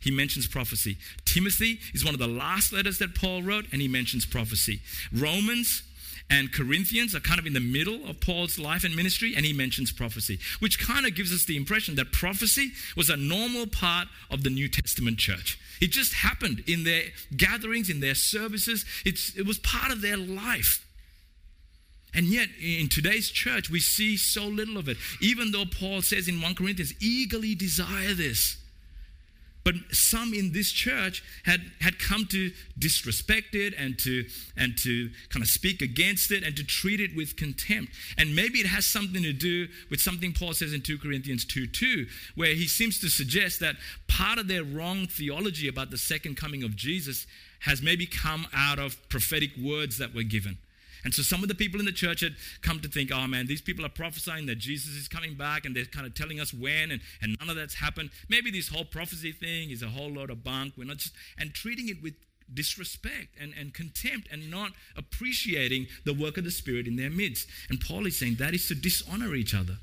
He 0.00 0.10
mentions 0.10 0.46
prophecy. 0.46 0.98
Timothy 1.24 1.80
is 1.94 2.04
one 2.04 2.12
of 2.12 2.20
the 2.20 2.28
last 2.28 2.72
letters 2.72 2.98
that 2.98 3.14
Paul 3.14 3.42
wrote, 3.42 3.66
and 3.72 3.80
he 3.80 3.88
mentions 3.88 4.26
prophecy. 4.26 4.80
Romans 5.12 5.82
and 6.30 6.52
Corinthians 6.52 7.14
are 7.14 7.20
kind 7.20 7.38
of 7.38 7.46
in 7.46 7.52
the 7.52 7.60
middle 7.60 8.06
of 8.08 8.20
Paul's 8.20 8.58
life 8.58 8.84
and 8.84 8.94
ministry, 8.94 9.34
and 9.36 9.44
he 9.44 9.52
mentions 9.52 9.92
prophecy, 9.92 10.38
which 10.58 10.78
kind 10.78 11.06
of 11.06 11.14
gives 11.14 11.32
us 11.32 11.44
the 11.44 11.56
impression 11.56 11.96
that 11.96 12.12
prophecy 12.12 12.72
was 12.96 13.08
a 13.08 13.16
normal 13.16 13.66
part 13.66 14.08
of 14.30 14.42
the 14.42 14.50
New 14.50 14.68
Testament 14.68 15.18
church. 15.18 15.58
It 15.80 15.90
just 15.90 16.14
happened 16.14 16.64
in 16.66 16.84
their 16.84 17.04
gatherings, 17.36 17.90
in 17.90 18.00
their 18.00 18.14
services, 18.14 18.84
it's, 19.04 19.34
it 19.36 19.46
was 19.46 19.58
part 19.58 19.90
of 19.90 20.00
their 20.00 20.16
life. 20.16 20.83
And 22.14 22.26
yet, 22.26 22.48
in 22.62 22.88
today's 22.88 23.28
church, 23.30 23.70
we 23.70 23.80
see 23.80 24.16
so 24.16 24.44
little 24.44 24.78
of 24.78 24.88
it. 24.88 24.96
Even 25.20 25.50
though 25.50 25.64
Paul 25.64 26.02
says 26.02 26.28
in 26.28 26.40
1 26.40 26.54
Corinthians, 26.54 26.94
eagerly 27.00 27.54
desire 27.54 28.14
this. 28.14 28.56
But 29.64 29.76
some 29.92 30.34
in 30.34 30.52
this 30.52 30.70
church 30.70 31.24
had, 31.44 31.62
had 31.80 31.98
come 31.98 32.26
to 32.26 32.52
disrespect 32.78 33.54
it 33.54 33.72
and 33.78 33.98
to, 34.00 34.26
and 34.58 34.76
to 34.78 35.10
kind 35.30 35.42
of 35.42 35.48
speak 35.48 35.80
against 35.80 36.30
it 36.30 36.44
and 36.44 36.54
to 36.56 36.64
treat 36.64 37.00
it 37.00 37.16
with 37.16 37.36
contempt. 37.36 37.92
And 38.18 38.36
maybe 38.36 38.58
it 38.58 38.66
has 38.66 38.84
something 38.84 39.22
to 39.22 39.32
do 39.32 39.68
with 39.90 40.02
something 40.02 40.34
Paul 40.34 40.52
says 40.52 40.74
in 40.74 40.82
2 40.82 40.98
Corinthians 40.98 41.46
2 41.46 41.66
2, 41.66 42.06
where 42.34 42.54
he 42.54 42.66
seems 42.66 43.00
to 43.00 43.08
suggest 43.08 43.60
that 43.60 43.76
part 44.06 44.38
of 44.38 44.48
their 44.48 44.62
wrong 44.62 45.06
theology 45.06 45.66
about 45.66 45.90
the 45.90 45.98
second 45.98 46.36
coming 46.36 46.62
of 46.62 46.76
Jesus 46.76 47.26
has 47.60 47.80
maybe 47.80 48.04
come 48.04 48.46
out 48.54 48.78
of 48.78 48.96
prophetic 49.08 49.50
words 49.56 49.96
that 49.96 50.14
were 50.14 50.22
given. 50.22 50.58
And 51.04 51.12
so 51.12 51.22
some 51.22 51.42
of 51.42 51.48
the 51.48 51.54
people 51.54 51.78
in 51.78 51.86
the 51.86 51.92
church 51.92 52.20
had 52.20 52.34
come 52.62 52.80
to 52.80 52.88
think, 52.88 53.10
oh 53.12 53.26
man, 53.26 53.46
these 53.46 53.60
people 53.60 53.84
are 53.84 53.90
prophesying 53.90 54.46
that 54.46 54.56
Jesus 54.56 54.94
is 54.94 55.06
coming 55.06 55.34
back 55.34 55.66
and 55.66 55.76
they're 55.76 55.84
kind 55.84 56.06
of 56.06 56.14
telling 56.14 56.40
us 56.40 56.52
when 56.54 56.90
and, 56.90 57.00
and 57.20 57.36
none 57.38 57.50
of 57.50 57.56
that's 57.56 57.74
happened. 57.74 58.10
Maybe 58.28 58.50
this 58.50 58.68
whole 58.68 58.84
prophecy 58.84 59.32
thing 59.32 59.70
is 59.70 59.82
a 59.82 59.88
whole 59.88 60.10
lot 60.10 60.30
of 60.30 60.42
bunk. 60.42 60.74
We're 60.78 60.84
not 60.84 60.96
just, 60.96 61.14
and 61.38 61.52
treating 61.52 61.88
it 61.88 62.02
with 62.02 62.14
disrespect 62.52 63.36
and, 63.40 63.52
and 63.58 63.72
contempt 63.72 64.28
and 64.30 64.50
not 64.50 64.72
appreciating 64.96 65.86
the 66.04 66.14
work 66.14 66.36
of 66.36 66.44
the 66.44 66.50
Spirit 66.50 66.86
in 66.86 66.96
their 66.96 67.10
midst. 67.10 67.48
And 67.68 67.80
Paul 67.80 68.06
is 68.06 68.18
saying 68.18 68.36
that 68.36 68.54
is 68.54 68.68
to 68.68 68.74
dishonor 68.74 69.34
each 69.34 69.54
other. 69.54 69.78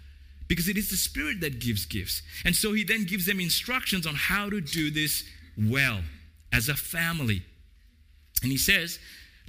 because 0.51 0.67
it 0.67 0.75
is 0.75 0.89
the 0.89 0.97
Spirit 0.97 1.39
that 1.39 1.61
gives 1.61 1.85
gifts. 1.85 2.21
And 2.43 2.53
so 2.53 2.73
he 2.73 2.83
then 2.83 3.05
gives 3.05 3.25
them 3.25 3.39
instructions 3.39 4.05
on 4.05 4.15
how 4.15 4.49
to 4.49 4.59
do 4.59 4.91
this 4.91 5.23
well 5.57 6.01
as 6.51 6.67
a 6.67 6.75
family. 6.75 7.41
And 8.43 8.51
he 8.51 8.57
says, 8.57 8.99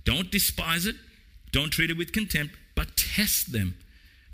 don't 0.05 0.31
despise 0.31 0.87
it, 0.87 0.95
don't 1.53 1.71
treat 1.71 1.91
it 1.91 1.99
with 1.99 2.13
contempt, 2.13 2.55
but 2.75 2.97
test 2.97 3.53
them. 3.53 3.77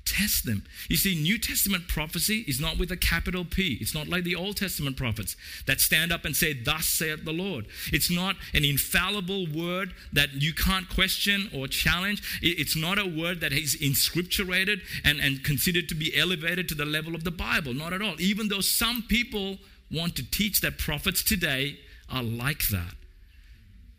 Test 0.04 0.46
them. 0.46 0.64
You 0.88 0.96
see, 0.96 1.14
New 1.14 1.36
Testament 1.36 1.86
prophecy 1.86 2.42
is 2.48 2.58
not 2.58 2.78
with 2.78 2.90
a 2.90 2.96
capital 2.96 3.44
P. 3.44 3.76
It's 3.78 3.94
not 3.94 4.08
like 4.08 4.24
the 4.24 4.36
Old 4.36 4.56
Testament 4.56 4.96
prophets 4.96 5.36
that 5.66 5.80
stand 5.80 6.12
up 6.12 6.24
and 6.24 6.34
say, 6.34 6.54
Thus 6.54 6.86
saith 6.86 7.26
the 7.26 7.32
Lord. 7.32 7.66
It's 7.92 8.10
not 8.10 8.36
an 8.54 8.64
infallible 8.64 9.46
word 9.46 9.92
that 10.14 10.32
you 10.32 10.54
can't 10.54 10.88
question 10.88 11.50
or 11.54 11.68
challenge. 11.68 12.22
It's 12.40 12.74
not 12.74 12.98
a 12.98 13.04
word 13.04 13.40
that 13.40 13.52
is 13.52 13.76
inscripturated 13.76 14.80
and, 15.04 15.20
and 15.20 15.44
considered 15.44 15.90
to 15.90 15.94
be 15.94 16.16
elevated 16.16 16.70
to 16.70 16.74
the 16.74 16.86
level 16.86 17.14
of 17.14 17.24
the 17.24 17.30
Bible. 17.30 17.74
Not 17.74 17.92
at 17.92 18.00
all. 18.00 18.18
Even 18.18 18.48
though 18.48 18.62
some 18.62 19.02
people 19.02 19.58
want 19.90 20.16
to 20.16 20.30
teach 20.30 20.62
that 20.62 20.78
prophets 20.78 21.22
today 21.22 21.80
are 22.10 22.22
like 22.22 22.68
that. 22.68 22.94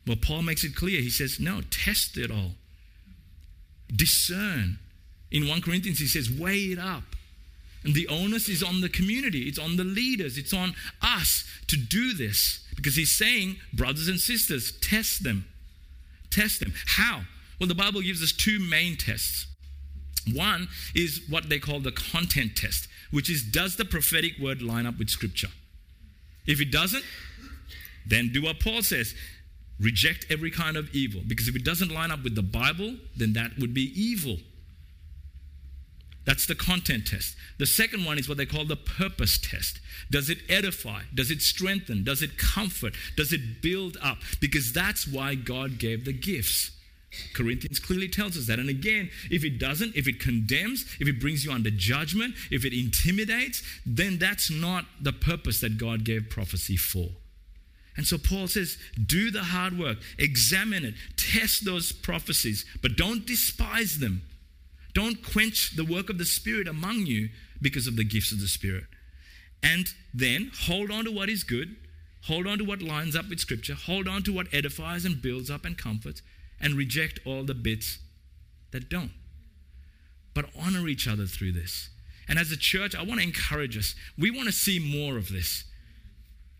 Well, 0.08 0.18
Paul 0.20 0.42
makes 0.42 0.64
it 0.64 0.76
clear. 0.76 1.02
He 1.02 1.12
says, 1.12 1.40
No, 1.40 1.62
test 1.70 2.18
it 2.18 2.32
all 2.32 2.54
discern. 3.96 4.80
In 5.32 5.48
1 5.48 5.62
Corinthians, 5.62 6.00
he 6.00 6.08
says, 6.08 6.30
weigh 6.30 6.72
it 6.72 6.80
up. 6.80 7.04
And 7.84 7.94
the 7.94 8.08
onus 8.08 8.50
is 8.50 8.62
on 8.62 8.82
the 8.82 8.90
community, 8.90 9.44
it's 9.44 9.60
on 9.60 9.78
the 9.78 9.84
leaders, 9.84 10.38
it's 10.38 10.54
on 10.54 10.74
us 11.02 11.46
to 11.68 11.78
do 11.78 12.14
this. 12.14 12.66
Because 12.76 12.96
he's 12.96 13.12
saying, 13.12 13.58
brothers 13.74 14.08
and 14.08 14.20
sisters, 14.20 14.74
test 14.82 15.24
them. 15.24 15.46
Test 16.30 16.60
them. 16.60 16.74
How? 16.86 17.22
Well, 17.60 17.68
the 17.68 17.76
Bible 17.76 18.02
gives 18.02 18.22
us 18.22 18.32
two 18.32 18.60
main 18.60 18.98
tests. 18.98 19.48
One 20.34 20.68
is 20.94 21.22
what 21.30 21.50
they 21.50 21.60
call 21.60 21.80
the 21.80 21.92
content 21.92 22.56
test, 22.56 22.88
which 23.12 23.30
is 23.30 23.44
does 23.44 23.78
the 23.78 23.86
prophetic 23.86 24.34
word 24.40 24.62
line 24.62 24.86
up 24.86 25.00
with 25.00 25.10
Scripture? 25.10 25.50
If 26.46 26.62
it 26.62 26.72
doesn't, 26.72 27.04
then 28.06 28.32
do 28.34 28.44
what 28.44 28.60
Paul 28.60 28.82
says 28.82 29.16
Reject 29.80 30.26
every 30.30 30.52
kind 30.52 30.76
of 30.76 30.94
evil. 30.94 31.22
Because 31.26 31.48
if 31.48 31.56
it 31.56 31.64
doesn't 31.64 31.92
line 31.92 32.12
up 32.12 32.24
with 32.24 32.36
the 32.36 32.44
Bible, 32.44 32.96
then 33.16 33.34
that 33.34 33.58
would 33.58 33.74
be 33.74 33.94
evil. 34.00 34.38
That's 36.26 36.46
the 36.46 36.56
content 36.56 37.08
test. 37.08 37.36
The 37.58 37.66
second 37.66 38.06
one 38.06 38.20
is 38.20 38.28
what 38.28 38.38
they 38.38 38.46
call 38.46 38.66
the 38.66 38.76
purpose 38.76 39.40
test. 39.40 39.80
Does 40.12 40.30
it 40.30 40.40
edify? 40.48 41.02
Does 41.14 41.32
it 41.32 41.42
strengthen? 41.42 42.04
Does 42.04 42.22
it 42.22 42.38
comfort? 42.38 42.94
Does 43.16 43.34
it 43.34 43.62
build 43.62 43.98
up? 44.04 44.20
Because 44.40 44.72
that's 44.74 45.08
why 45.08 45.36
God 45.36 45.80
gave 45.80 46.06
the 46.06 46.14
gifts. 46.14 46.72
Corinthians 47.34 47.80
clearly 47.80 48.08
tells 48.08 48.38
us 48.38 48.46
that. 48.48 48.60
And 48.60 48.70
again, 48.70 49.10
if 49.32 49.44
it 49.44 49.58
doesn't, 49.60 49.96
if 49.96 50.08
it 50.08 50.20
condemns, 50.20 50.86
if 51.00 51.08
it 51.08 51.20
brings 51.20 51.44
you 51.44 51.52
under 51.52 51.72
judgment, 51.72 52.36
if 52.52 52.66
it 52.66 52.74
intimidates, 52.74 53.64
then 53.86 54.20
that's 54.20 54.52
not 54.52 54.86
the 55.02 55.14
purpose 55.14 55.62
that 55.62 55.78
God 55.78 56.04
gave 56.04 56.30
prophecy 56.30 56.78
for. 56.78 57.10
And 57.98 58.06
so 58.06 58.18
Paul 58.18 58.48
says, 58.48 58.78
do 59.06 59.30
the 59.30 59.44
hard 59.44 59.78
work, 59.78 59.98
examine 60.18 60.86
it, 60.86 60.94
test 61.18 61.66
those 61.66 61.92
prophecies, 61.92 62.66
but 62.82 62.96
don't 62.96 63.26
despise 63.26 64.00
them. 64.00 64.22
Don't 64.94 65.24
quench 65.24 65.76
the 65.76 65.86
work 65.86 66.10
of 66.10 66.18
the 66.18 66.26
Spirit 66.26 66.68
among 66.68 67.06
you 67.06 67.30
because 67.62 67.88
of 67.88 67.96
the 67.96 68.04
gifts 68.04 68.32
of 68.32 68.40
the 68.40 68.48
Spirit. 68.48 68.86
And 69.62 69.88
then 70.14 70.52
hold 70.62 70.92
on 70.92 71.06
to 71.06 71.12
what 71.12 71.30
is 71.30 71.44
good, 71.44 71.76
hold 72.26 72.48
on 72.48 72.58
to 72.60 72.64
what 72.64 72.82
lines 72.82 73.16
up 73.16 73.30
with 73.30 73.40
Scripture, 73.40 73.76
hold 73.76 74.08
on 74.08 74.24
to 74.24 74.34
what 74.34 74.48
edifies 74.54 75.06
and 75.06 75.22
builds 75.22 75.52
up 75.52 75.66
and 75.66 75.78
comforts, 75.78 76.22
and 76.60 76.76
reject 76.76 77.20
all 77.26 77.44
the 77.44 77.54
bits 77.54 78.00
that 78.72 78.90
don't. 78.90 79.12
But 80.34 80.50
honor 80.58 80.88
each 80.88 81.08
other 81.08 81.26
through 81.26 81.54
this. 81.54 81.90
And 82.28 82.40
as 82.40 82.52
a 82.52 82.58
church, 82.58 82.96
I 82.96 83.02
want 83.02 83.20
to 83.20 83.28
encourage 83.28 83.78
us. 83.78 83.96
We 84.18 84.32
want 84.32 84.48
to 84.48 84.54
see 84.54 84.80
more 84.80 85.18
of 85.18 85.30
this. 85.30 85.66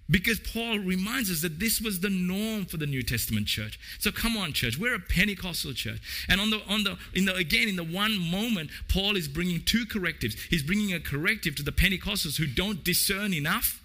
Because 0.10 0.40
Paul 0.40 0.80
reminds 0.80 1.30
us 1.30 1.42
that 1.42 1.60
this 1.60 1.80
was 1.80 2.00
the 2.00 2.10
norm 2.10 2.66
for 2.66 2.78
the 2.78 2.88
New 2.88 3.04
Testament 3.04 3.46
church. 3.46 3.80
So 4.00 4.12
come 4.12 4.36
on, 4.38 4.54
church, 4.54 4.78
we're 4.78 4.96
a 4.96 5.00
Pentecostal 5.00 5.74
church, 5.74 6.26
and 6.28 6.42
on 6.42 6.50
the 6.50 6.62
on 6.68 6.84
the 6.84 6.98
in 7.14 7.26
the 7.26 7.36
again 7.36 7.68
in 7.68 7.76
the 7.76 7.84
one 7.84 8.18
moment, 8.18 8.72
Paul 8.88 9.16
is 9.16 9.28
bringing 9.28 9.62
two 9.64 9.86
correctives. 9.86 10.36
He's 10.50 10.64
bringing 10.64 10.94
a 10.94 11.00
corrective 11.00 11.56
to 11.58 11.64
the 11.64 11.72
Pentecostals 11.72 12.38
who 12.38 12.48
don't 12.48 12.84
discern 12.84 13.34
enough, 13.34 13.84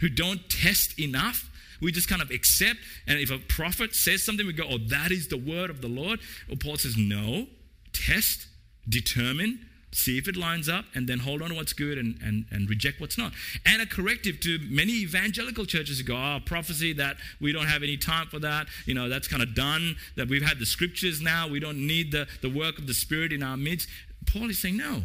who 0.00 0.10
don't 0.10 0.48
test 0.50 0.98
enough. 0.98 1.50
We 1.80 1.90
just 1.92 2.08
kind 2.08 2.22
of 2.22 2.30
accept, 2.30 2.80
and 3.06 3.18
if 3.18 3.30
a 3.30 3.38
prophet 3.38 3.94
says 3.94 4.22
something, 4.22 4.46
we 4.46 4.52
go, 4.52 4.66
"Oh, 4.68 4.78
that 4.78 5.10
is 5.10 5.28
the 5.28 5.38
word 5.38 5.70
of 5.70 5.80
the 5.80 5.88
Lord." 5.88 6.20
Or 6.50 6.56
Paul 6.56 6.76
says, 6.76 6.98
"No, 6.98 7.48
test, 7.94 8.46
determine, 8.86 9.66
see 9.96 10.18
if 10.18 10.28
it 10.28 10.36
lines 10.36 10.68
up, 10.68 10.84
and 10.94 11.08
then 11.08 11.20
hold 11.20 11.42
on 11.42 11.48
to 11.48 11.54
what's 11.54 11.72
good 11.72 11.98
and, 11.98 12.18
and, 12.22 12.44
and 12.50 12.68
reject 12.68 13.00
what's 13.00 13.16
not. 13.16 13.32
And 13.64 13.80
a 13.80 13.86
corrective 13.86 14.40
to 14.40 14.58
many 14.68 14.92
evangelical 14.92 15.64
churches 15.64 15.98
who 15.98 16.04
go, 16.04 16.16
oh, 16.16 16.38
prophecy, 16.44 16.92
that 16.94 17.16
we 17.40 17.52
don't 17.52 17.66
have 17.66 17.82
any 17.82 17.96
time 17.96 18.26
for 18.26 18.38
that. 18.40 18.66
You 18.84 18.94
know, 18.94 19.08
that's 19.08 19.28
kind 19.28 19.42
of 19.42 19.54
done, 19.54 19.96
that 20.16 20.28
we've 20.28 20.42
had 20.42 20.58
the 20.58 20.66
scriptures 20.66 21.20
now, 21.20 21.48
we 21.48 21.60
don't 21.60 21.86
need 21.86 22.12
the, 22.12 22.28
the 22.42 22.50
work 22.50 22.78
of 22.78 22.86
the 22.86 22.94
Spirit 22.94 23.32
in 23.32 23.42
our 23.42 23.56
midst. 23.56 23.88
Paul 24.26 24.50
is 24.50 24.58
saying, 24.58 24.76
no. 24.76 25.04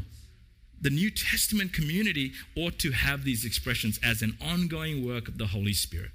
The 0.82 0.90
New 0.90 1.12
Testament 1.12 1.74
community 1.74 2.34
ought 2.58 2.80
to 2.80 2.92
have 2.92 3.24
these 3.24 3.46
expressions 3.46 4.00
as 4.04 4.22
an 4.24 4.36
ongoing 4.42 5.06
work 5.06 5.28
of 5.28 5.38
the 5.38 5.48
Holy 5.48 5.74
Spirit. 5.74 6.12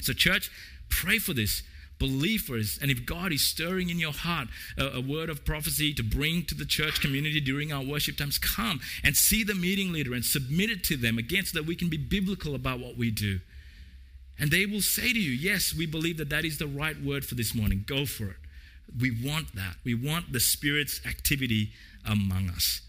So, 0.00 0.12
church, 0.12 0.50
pray 0.88 1.18
for 1.18 1.34
this 1.34 1.64
believe 1.98 2.42
for 2.42 2.56
us. 2.56 2.78
And 2.80 2.90
if 2.90 3.04
God 3.04 3.32
is 3.32 3.46
stirring 3.46 3.90
in 3.90 3.98
your 3.98 4.12
heart 4.12 4.48
a, 4.76 4.98
a, 4.98 5.00
word 5.00 5.30
of 5.30 5.44
prophecy 5.44 5.92
to 5.94 6.02
bring 6.02 6.44
to 6.44 6.54
the 6.54 6.64
church 6.64 7.00
community 7.00 7.40
during 7.40 7.72
our 7.72 7.82
worship 7.84 8.16
times, 8.16 8.38
come 8.38 8.80
and 9.02 9.16
see 9.16 9.44
the 9.44 9.54
meeting 9.54 9.92
leader 9.92 10.14
and 10.14 10.24
submit 10.24 10.70
it 10.70 10.84
to 10.84 10.96
them 10.96 11.18
again 11.18 11.44
so 11.44 11.58
that 11.58 11.66
we 11.66 11.76
can 11.76 11.88
be 11.88 11.96
biblical 11.96 12.54
about 12.54 12.80
what 12.80 12.96
we 12.96 13.10
do. 13.10 13.40
And 14.38 14.50
they 14.50 14.66
will 14.66 14.80
say 14.80 15.12
to 15.12 15.18
you, 15.18 15.32
Yes, 15.32 15.74
we 15.74 15.86
believe 15.86 16.18
that 16.18 16.30
that 16.30 16.44
is 16.44 16.58
the 16.58 16.66
right 16.66 17.00
word 17.02 17.24
for 17.24 17.34
this 17.34 17.54
morning. 17.54 17.84
Go 17.86 18.06
for 18.06 18.26
it. 18.26 18.36
We 18.98 19.10
want 19.10 19.54
that. 19.54 19.76
We 19.84 19.94
want 19.94 20.32
the 20.32 20.40
Spirit's 20.40 21.00
activity 21.04 21.72
among 22.06 22.48
us. 22.48 22.80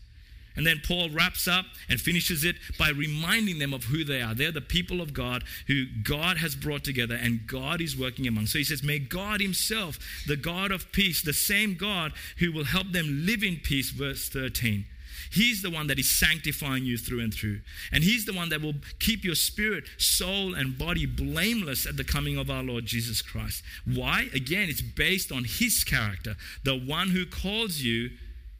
And 0.60 0.68
then 0.68 0.82
Paul 0.86 1.10
wraps 1.10 1.48
up 1.48 1.64
and 1.88 2.02
finishes 2.02 2.44
it 2.44 2.58
by 2.78 2.90
reminding 2.90 3.60
them 3.60 3.74
of 3.74 3.86
who 3.86 4.04
they 4.04 4.22
are. 4.22 4.36
They're 4.36 4.52
the 4.52 4.60
people 4.60 5.00
of 5.00 5.14
God 5.14 5.46
who 5.68 5.86
God 6.04 6.36
has 6.36 6.54
brought 6.54 6.84
together 6.84 7.16
and 7.16 7.48
God 7.48 7.80
is 7.80 7.96
working 7.96 8.28
among. 8.28 8.48
So 8.48 8.58
he 8.58 8.66
says, 8.66 8.84
May 8.84 9.00
God 9.00 9.40
Himself, 9.40 9.98
the 10.28 10.36
God 10.36 10.74
of 10.74 10.92
peace, 10.92 11.22
the 11.22 11.32
same 11.32 11.76
God 11.76 12.12
who 12.40 12.52
will 12.52 12.66
help 12.66 12.92
them 12.92 13.26
live 13.26 13.42
in 13.42 13.62
peace, 13.64 13.92
verse 13.92 14.28
13. 14.28 14.84
He's 15.32 15.62
the 15.62 15.70
one 15.70 15.88
that 15.88 15.98
is 15.98 16.10
sanctifying 16.10 16.84
you 16.84 16.98
through 16.98 17.22
and 17.22 17.34
through. 17.34 17.62
And 17.94 18.04
He's 18.04 18.26
the 18.26 18.34
one 18.34 18.50
that 18.50 18.62
will 18.62 18.76
keep 19.00 19.24
your 19.24 19.36
spirit, 19.36 19.86
soul, 19.98 20.54
and 20.54 20.78
body 20.78 21.06
blameless 21.06 21.86
at 21.86 21.96
the 21.96 22.04
coming 22.04 22.38
of 22.38 22.50
our 22.50 22.64
Lord 22.64 22.86
Jesus 22.86 23.22
Christ. 23.22 23.64
Why? 23.86 24.28
Again, 24.34 24.68
it's 24.68 24.82
based 24.82 25.32
on 25.32 25.46
His 25.46 25.86
character. 25.86 26.36
The 26.66 26.78
one 26.78 27.12
who 27.12 27.26
calls 27.26 27.80
you 27.80 28.10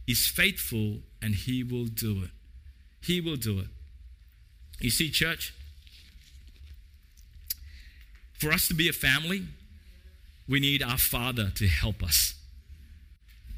is 0.10 0.28
faithful 0.28 0.98
and 1.22 1.36
He 1.36 1.64
will 1.64 1.86
do 1.86 2.24
it. 2.24 2.32
He 3.02 3.22
will 3.22 3.36
do 3.36 3.60
it. 3.60 3.68
You 4.80 4.90
see, 4.90 5.12
church, 5.12 5.54
for 8.34 8.52
us 8.52 8.68
to 8.70 8.74
be 8.74 8.90
a 8.90 8.94
family, 8.94 9.44
we 10.48 10.60
need 10.60 10.82
our 10.82 10.98
Father 10.98 11.52
to 11.56 11.68
help 11.68 12.02
us. 12.02 12.34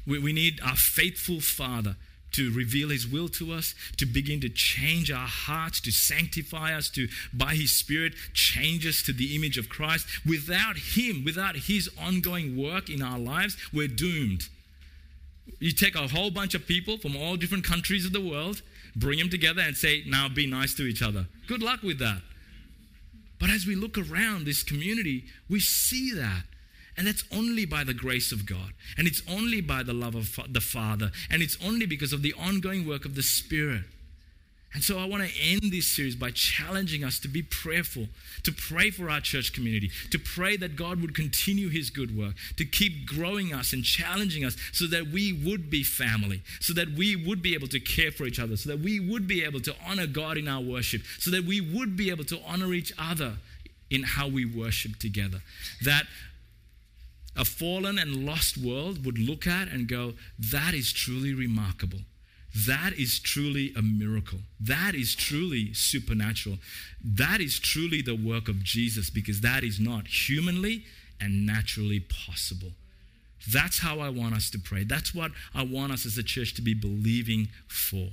We, 0.06 0.18
we 0.18 0.32
need 0.32 0.60
our 0.62 0.76
faithful 0.76 1.40
Father 1.40 1.96
to 2.32 2.52
reveal 2.52 2.88
His 2.88 3.06
will 3.06 3.28
to 3.28 3.52
us, 3.52 3.74
to 3.96 4.06
begin 4.06 4.40
to 4.40 4.48
change 4.48 5.10
our 5.10 5.26
hearts, 5.26 5.80
to 5.82 5.90
sanctify 5.92 6.74
us, 6.74 6.90
to, 6.90 7.08
by 7.32 7.54
His 7.54 7.72
Spirit, 7.72 8.14
change 8.34 8.86
us 8.86 9.02
to 9.02 9.12
the 9.12 9.34
image 9.36 9.56
of 9.56 9.68
Christ. 9.68 10.06
Without 10.26 10.76
Him, 10.76 11.24
without 11.24 11.56
His 11.56 11.88
ongoing 11.98 12.56
work 12.56 12.90
in 12.90 13.00
our 13.00 13.18
lives, 13.18 13.56
we're 13.72 13.88
doomed. 13.88 14.48
You 15.62 15.70
take 15.70 15.94
a 15.94 16.08
whole 16.08 16.32
bunch 16.32 16.54
of 16.54 16.66
people 16.66 16.98
from 16.98 17.16
all 17.16 17.36
different 17.36 17.62
countries 17.62 18.04
of 18.04 18.12
the 18.12 18.20
world, 18.20 18.62
bring 18.96 19.20
them 19.20 19.30
together, 19.30 19.62
and 19.62 19.76
say, 19.76 20.02
now 20.08 20.28
be 20.28 20.44
nice 20.44 20.74
to 20.74 20.82
each 20.82 21.00
other. 21.00 21.26
Good 21.46 21.62
luck 21.62 21.84
with 21.84 22.00
that. 22.00 22.20
But 23.38 23.48
as 23.48 23.64
we 23.64 23.76
look 23.76 23.96
around 23.96 24.44
this 24.44 24.64
community, 24.64 25.24
we 25.48 25.60
see 25.60 26.12
that. 26.14 26.42
And 26.96 27.06
that's 27.06 27.22
only 27.30 27.64
by 27.64 27.84
the 27.84 27.94
grace 27.94 28.32
of 28.32 28.44
God. 28.44 28.72
And 28.98 29.06
it's 29.06 29.22
only 29.30 29.60
by 29.60 29.84
the 29.84 29.92
love 29.92 30.16
of 30.16 30.36
the 30.52 30.60
Father. 30.60 31.12
And 31.30 31.42
it's 31.42 31.56
only 31.64 31.86
because 31.86 32.12
of 32.12 32.22
the 32.22 32.34
ongoing 32.34 32.84
work 32.84 33.04
of 33.04 33.14
the 33.14 33.22
Spirit. 33.22 33.84
And 34.74 34.82
so 34.82 34.98
I 34.98 35.04
want 35.04 35.22
to 35.22 35.40
end 35.40 35.70
this 35.70 35.86
series 35.86 36.16
by 36.16 36.30
challenging 36.30 37.04
us 37.04 37.18
to 37.20 37.28
be 37.28 37.42
prayerful, 37.42 38.08
to 38.42 38.52
pray 38.52 38.90
for 38.90 39.10
our 39.10 39.20
church 39.20 39.52
community, 39.52 39.90
to 40.10 40.18
pray 40.18 40.56
that 40.56 40.76
God 40.76 41.00
would 41.02 41.14
continue 41.14 41.68
his 41.68 41.90
good 41.90 42.16
work, 42.16 42.34
to 42.56 42.64
keep 42.64 43.06
growing 43.06 43.52
us 43.52 43.74
and 43.74 43.84
challenging 43.84 44.44
us 44.44 44.56
so 44.72 44.86
that 44.86 45.08
we 45.08 45.32
would 45.32 45.68
be 45.68 45.82
family, 45.82 46.42
so 46.60 46.72
that 46.72 46.92
we 46.92 47.14
would 47.16 47.42
be 47.42 47.52
able 47.54 47.68
to 47.68 47.80
care 47.80 48.10
for 48.10 48.24
each 48.24 48.40
other, 48.40 48.56
so 48.56 48.70
that 48.70 48.80
we 48.80 48.98
would 48.98 49.28
be 49.28 49.44
able 49.44 49.60
to 49.60 49.74
honor 49.86 50.06
God 50.06 50.38
in 50.38 50.48
our 50.48 50.62
worship, 50.62 51.02
so 51.18 51.30
that 51.30 51.44
we 51.44 51.60
would 51.60 51.94
be 51.94 52.08
able 52.08 52.24
to 52.24 52.40
honor 52.46 52.72
each 52.72 52.92
other 52.98 53.34
in 53.90 54.02
how 54.04 54.26
we 54.26 54.46
worship 54.46 54.96
together. 54.98 55.42
That 55.84 56.06
a 57.36 57.44
fallen 57.44 57.98
and 57.98 58.24
lost 58.24 58.56
world 58.56 59.04
would 59.04 59.18
look 59.18 59.46
at 59.46 59.68
and 59.68 59.86
go, 59.86 60.14
that 60.38 60.72
is 60.72 60.92
truly 60.94 61.34
remarkable 61.34 61.98
that 62.54 62.92
is 62.98 63.18
truly 63.18 63.72
a 63.76 63.82
miracle. 63.82 64.40
That 64.60 64.94
is 64.94 65.14
truly 65.14 65.72
supernatural. 65.72 66.58
That 67.02 67.40
is 67.40 67.58
truly 67.58 68.02
the 68.02 68.14
work 68.14 68.48
of 68.48 68.62
Jesus 68.62 69.08
because 69.08 69.40
that 69.40 69.64
is 69.64 69.80
not 69.80 70.06
humanly 70.06 70.84
and 71.20 71.46
naturally 71.46 72.00
possible. 72.00 72.72
That's 73.50 73.78
how 73.78 74.00
I 74.00 74.10
want 74.10 74.34
us 74.34 74.50
to 74.50 74.58
pray. 74.58 74.84
That's 74.84 75.14
what 75.14 75.32
I 75.54 75.64
want 75.64 75.92
us 75.92 76.04
as 76.04 76.18
a 76.18 76.22
church 76.22 76.54
to 76.54 76.62
be 76.62 76.74
believing 76.74 77.48
for. 77.66 78.08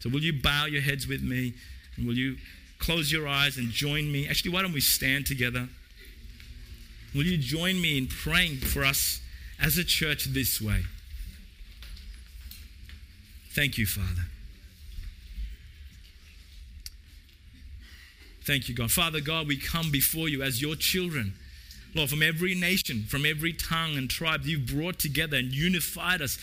So, 0.00 0.08
will 0.08 0.22
you 0.22 0.32
bow 0.32 0.66
your 0.66 0.82
heads 0.82 1.06
with 1.06 1.22
me? 1.22 1.54
And 1.96 2.06
will 2.06 2.16
you 2.16 2.36
close 2.78 3.12
your 3.12 3.28
eyes 3.28 3.56
and 3.56 3.70
join 3.70 4.10
me? 4.10 4.28
Actually, 4.28 4.52
why 4.52 4.62
don't 4.62 4.72
we 4.72 4.80
stand 4.80 5.26
together? 5.26 5.68
Will 7.14 7.24
you 7.24 7.38
join 7.38 7.80
me 7.80 7.98
in 7.98 8.06
praying 8.06 8.56
for 8.56 8.84
us 8.84 9.20
as 9.60 9.78
a 9.78 9.84
church 9.84 10.26
this 10.26 10.60
way? 10.60 10.84
Thank 13.50 13.78
you, 13.78 13.86
Father. 13.86 14.26
Thank 18.44 18.68
you, 18.68 18.74
God. 18.74 18.90
Father 18.90 19.20
God, 19.20 19.46
we 19.46 19.58
come 19.58 19.90
before 19.90 20.28
you 20.28 20.42
as 20.42 20.62
your 20.62 20.74
children. 20.74 21.34
Lord, 21.94 22.10
from 22.10 22.22
every 22.22 22.54
nation, 22.54 23.04
from 23.08 23.26
every 23.26 23.52
tongue 23.52 23.96
and 23.96 24.08
tribe, 24.08 24.42
you've 24.44 24.66
brought 24.66 24.98
together 24.98 25.36
and 25.36 25.52
unified 25.52 26.22
us 26.22 26.38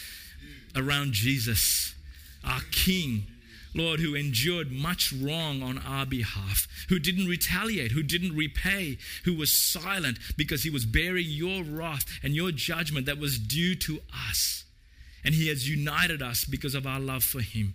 around 0.76 1.14
Jesus, 1.14 1.96
our 2.44 2.62
King, 2.72 3.26
Lord, 3.74 4.00
who 4.00 4.14
endured 4.14 4.72
much 4.72 5.14
wrong 5.14 5.64
on 5.64 5.78
our 5.80 6.06
behalf, 6.06 6.68
who 6.90 7.00
didn't 7.00 7.28
retaliate, 7.28 7.92
who 7.92 8.04
didn't 8.04 8.36
repay, 8.36 8.98
who 9.24 9.34
was 9.34 9.52
silent 9.52 10.18
because 10.38 10.64
he 10.64 10.70
was 10.70 10.86
bearing 10.86 11.26
your 11.28 11.64
wrath 11.64 12.06
and 12.22 12.36
your 12.36 12.52
judgment 12.52 13.06
that 13.06 13.18
was 13.18 13.40
due 13.40 13.76
to 13.76 14.00
us. 14.30 14.65
And 15.26 15.34
he 15.34 15.48
has 15.50 15.68
united 15.68 16.22
us 16.22 16.46
because 16.46 16.76
of 16.76 16.86
our 16.86 17.00
love 17.00 17.24
for 17.24 17.42
him. 17.42 17.74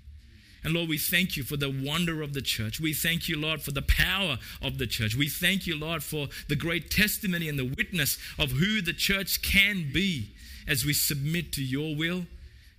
And 0.62 0.74
Lord, 0.74 0.88
we 0.88 0.98
thank 0.98 1.36
you 1.36 1.42
for 1.42 1.56
the 1.56 1.70
wonder 1.70 2.22
of 2.22 2.32
the 2.34 2.42
church. 2.42 2.80
We 2.80 2.92
thank 2.92 3.28
you, 3.28 3.38
Lord, 3.38 3.62
for 3.62 3.72
the 3.72 3.82
power 3.82 4.38
of 4.62 4.78
the 4.78 4.86
church. 4.86 5.16
We 5.16 5.28
thank 5.28 5.66
you, 5.66 5.78
Lord, 5.78 6.02
for 6.02 6.28
the 6.48 6.56
great 6.56 6.90
testimony 6.90 7.48
and 7.48 7.58
the 7.58 7.74
witness 7.76 8.18
of 8.38 8.52
who 8.52 8.80
the 8.80 8.92
church 8.92 9.42
can 9.42 9.90
be 9.92 10.30
as 10.68 10.84
we 10.84 10.92
submit 10.92 11.52
to 11.54 11.62
your 11.64 11.96
will, 11.96 12.26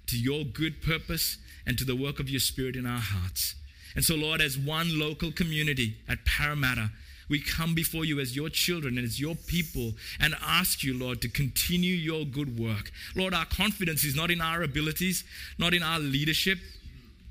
to 0.07 0.17
your 0.17 0.43
good 0.43 0.81
purpose, 0.81 1.37
and 1.65 1.77
to 1.77 1.85
the 1.85 1.95
work 1.95 2.19
of 2.19 2.29
your 2.29 2.39
Spirit 2.39 2.75
in 2.75 2.85
our 2.85 2.99
hearts. 2.99 3.55
And 3.95 4.05
so, 4.05 4.15
Lord, 4.15 4.41
as 4.41 4.57
one 4.57 4.97
local 4.97 5.31
community 5.31 5.97
at 6.07 6.23
Parramatta, 6.23 6.91
we 7.31 7.39
come 7.39 7.73
before 7.73 8.05
you 8.05 8.19
as 8.19 8.35
your 8.35 8.49
children 8.49 8.97
and 8.97 9.07
as 9.07 9.19
your 9.19 9.35
people 9.35 9.93
and 10.19 10.35
ask 10.45 10.83
you, 10.83 10.93
Lord, 10.93 11.21
to 11.21 11.29
continue 11.29 11.95
your 11.95 12.25
good 12.25 12.59
work. 12.59 12.91
Lord, 13.15 13.33
our 13.33 13.45
confidence 13.45 14.03
is 14.03 14.15
not 14.15 14.29
in 14.29 14.41
our 14.41 14.61
abilities, 14.61 15.23
not 15.57 15.73
in 15.73 15.81
our 15.81 15.97
leadership, 15.97 16.59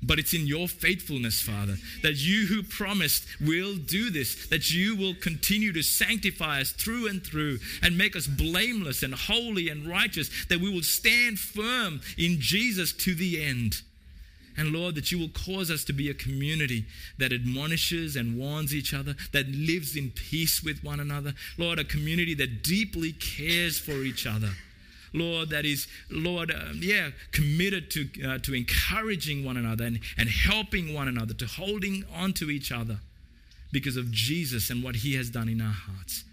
but 0.03 0.17
it's 0.17 0.33
in 0.33 0.47
your 0.47 0.67
faithfulness, 0.67 1.39
Father, 1.39 1.75
that 2.01 2.15
you 2.15 2.47
who 2.47 2.63
promised 2.63 3.25
will 3.39 3.75
do 3.75 4.09
this, 4.09 4.47
that 4.47 4.71
you 4.71 4.95
will 4.95 5.13
continue 5.13 5.71
to 5.73 5.83
sanctify 5.83 6.61
us 6.61 6.71
through 6.71 7.07
and 7.07 7.23
through 7.23 7.59
and 7.83 7.95
make 7.95 8.15
us 8.15 8.25
blameless 8.25 9.03
and 9.03 9.13
holy 9.13 9.69
and 9.69 9.87
righteous, 9.87 10.29
that 10.47 10.59
we 10.59 10.73
will 10.73 10.81
stand 10.81 11.39
firm 11.39 12.01
in 12.17 12.39
Jesus 12.39 12.91
to 12.93 13.13
the 13.13 13.43
end. 13.43 13.83
And 14.57 14.71
Lord, 14.71 14.95
that 14.95 15.11
you 15.11 15.19
will 15.19 15.29
cause 15.29 15.71
us 15.71 15.83
to 15.85 15.93
be 15.93 16.09
a 16.09 16.13
community 16.13 16.85
that 17.17 17.31
admonishes 17.31 18.15
and 18.15 18.37
warns 18.37 18.75
each 18.75 18.93
other, 18.93 19.15
that 19.31 19.47
lives 19.47 19.95
in 19.95 20.11
peace 20.11 20.63
with 20.63 20.83
one 20.83 20.99
another. 20.99 21.33
Lord, 21.57 21.79
a 21.79 21.83
community 21.83 22.33
that 22.35 22.63
deeply 22.63 23.13
cares 23.13 23.79
for 23.79 24.03
each 24.03 24.27
other. 24.27 24.51
Lord, 25.13 25.49
that 25.49 25.65
is, 25.65 25.87
Lord, 26.09 26.51
uh, 26.51 26.73
yeah, 26.75 27.09
committed 27.31 27.91
to, 27.91 28.09
uh, 28.25 28.37
to 28.39 28.53
encouraging 28.53 29.43
one 29.43 29.57
another 29.57 29.85
and, 29.85 29.99
and 30.17 30.29
helping 30.29 30.93
one 30.93 31.07
another, 31.07 31.33
to 31.33 31.45
holding 31.45 32.05
on 32.15 32.33
to 32.33 32.49
each 32.49 32.71
other 32.71 32.99
because 33.71 33.97
of 33.97 34.11
Jesus 34.11 34.69
and 34.69 34.83
what 34.83 34.97
he 34.97 35.15
has 35.15 35.29
done 35.29 35.49
in 35.49 35.61
our 35.61 35.73
hearts. 35.73 36.23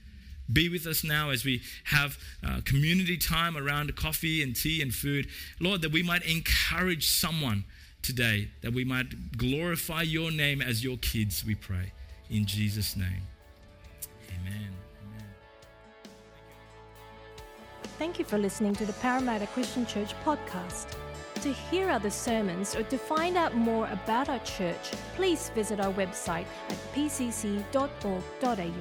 Be 0.51 0.69
with 0.69 0.87
us 0.87 1.05
now 1.05 1.31
as 1.31 1.45
we 1.45 1.61
have 1.85 2.17
uh, 2.47 2.61
community 2.65 3.19
time 3.19 3.57
around 3.57 3.95
coffee 3.97 4.43
and 4.43 4.57
tea 4.57 4.81
and 4.81 4.95
food. 4.95 5.29
Lord, 5.61 5.83
that 5.83 5.93
we 5.93 6.03
might 6.03 6.23
encourage 6.23 7.09
someone 7.09 7.65
today, 8.03 8.51
that 8.63 8.73
we 8.73 8.85
might 8.85 9.37
glorify 9.37 10.03
your 10.03 10.31
name 10.31 10.63
as 10.63 10.83
your 10.85 10.97
kids, 10.99 11.45
we 11.45 11.55
pray. 11.55 11.93
In 12.31 12.47
Jesus' 12.47 12.97
name. 12.97 13.23
Amen. 14.29 14.71
Thank 17.99 18.19
you 18.19 18.25
for 18.25 18.39
listening 18.39 18.75
to 18.77 18.87
the 18.87 18.93
Parramatta 18.95 19.47
Christian 19.49 19.87
Church 19.87 20.15
podcast. 20.25 20.95
To 21.43 21.53
hear 21.53 21.89
other 21.89 22.11
sermons 22.11 22.75
or 22.75 22.83
to 22.85 22.99
find 22.99 23.37
out 23.37 23.55
more 23.55 23.87
about 23.89 24.29
our 24.29 24.41
church, 24.41 24.91
please 25.15 25.51
visit 25.51 25.81
our 25.81 25.93
website 25.93 26.47
at 26.69 26.77
pcc.org.au. 26.95 28.73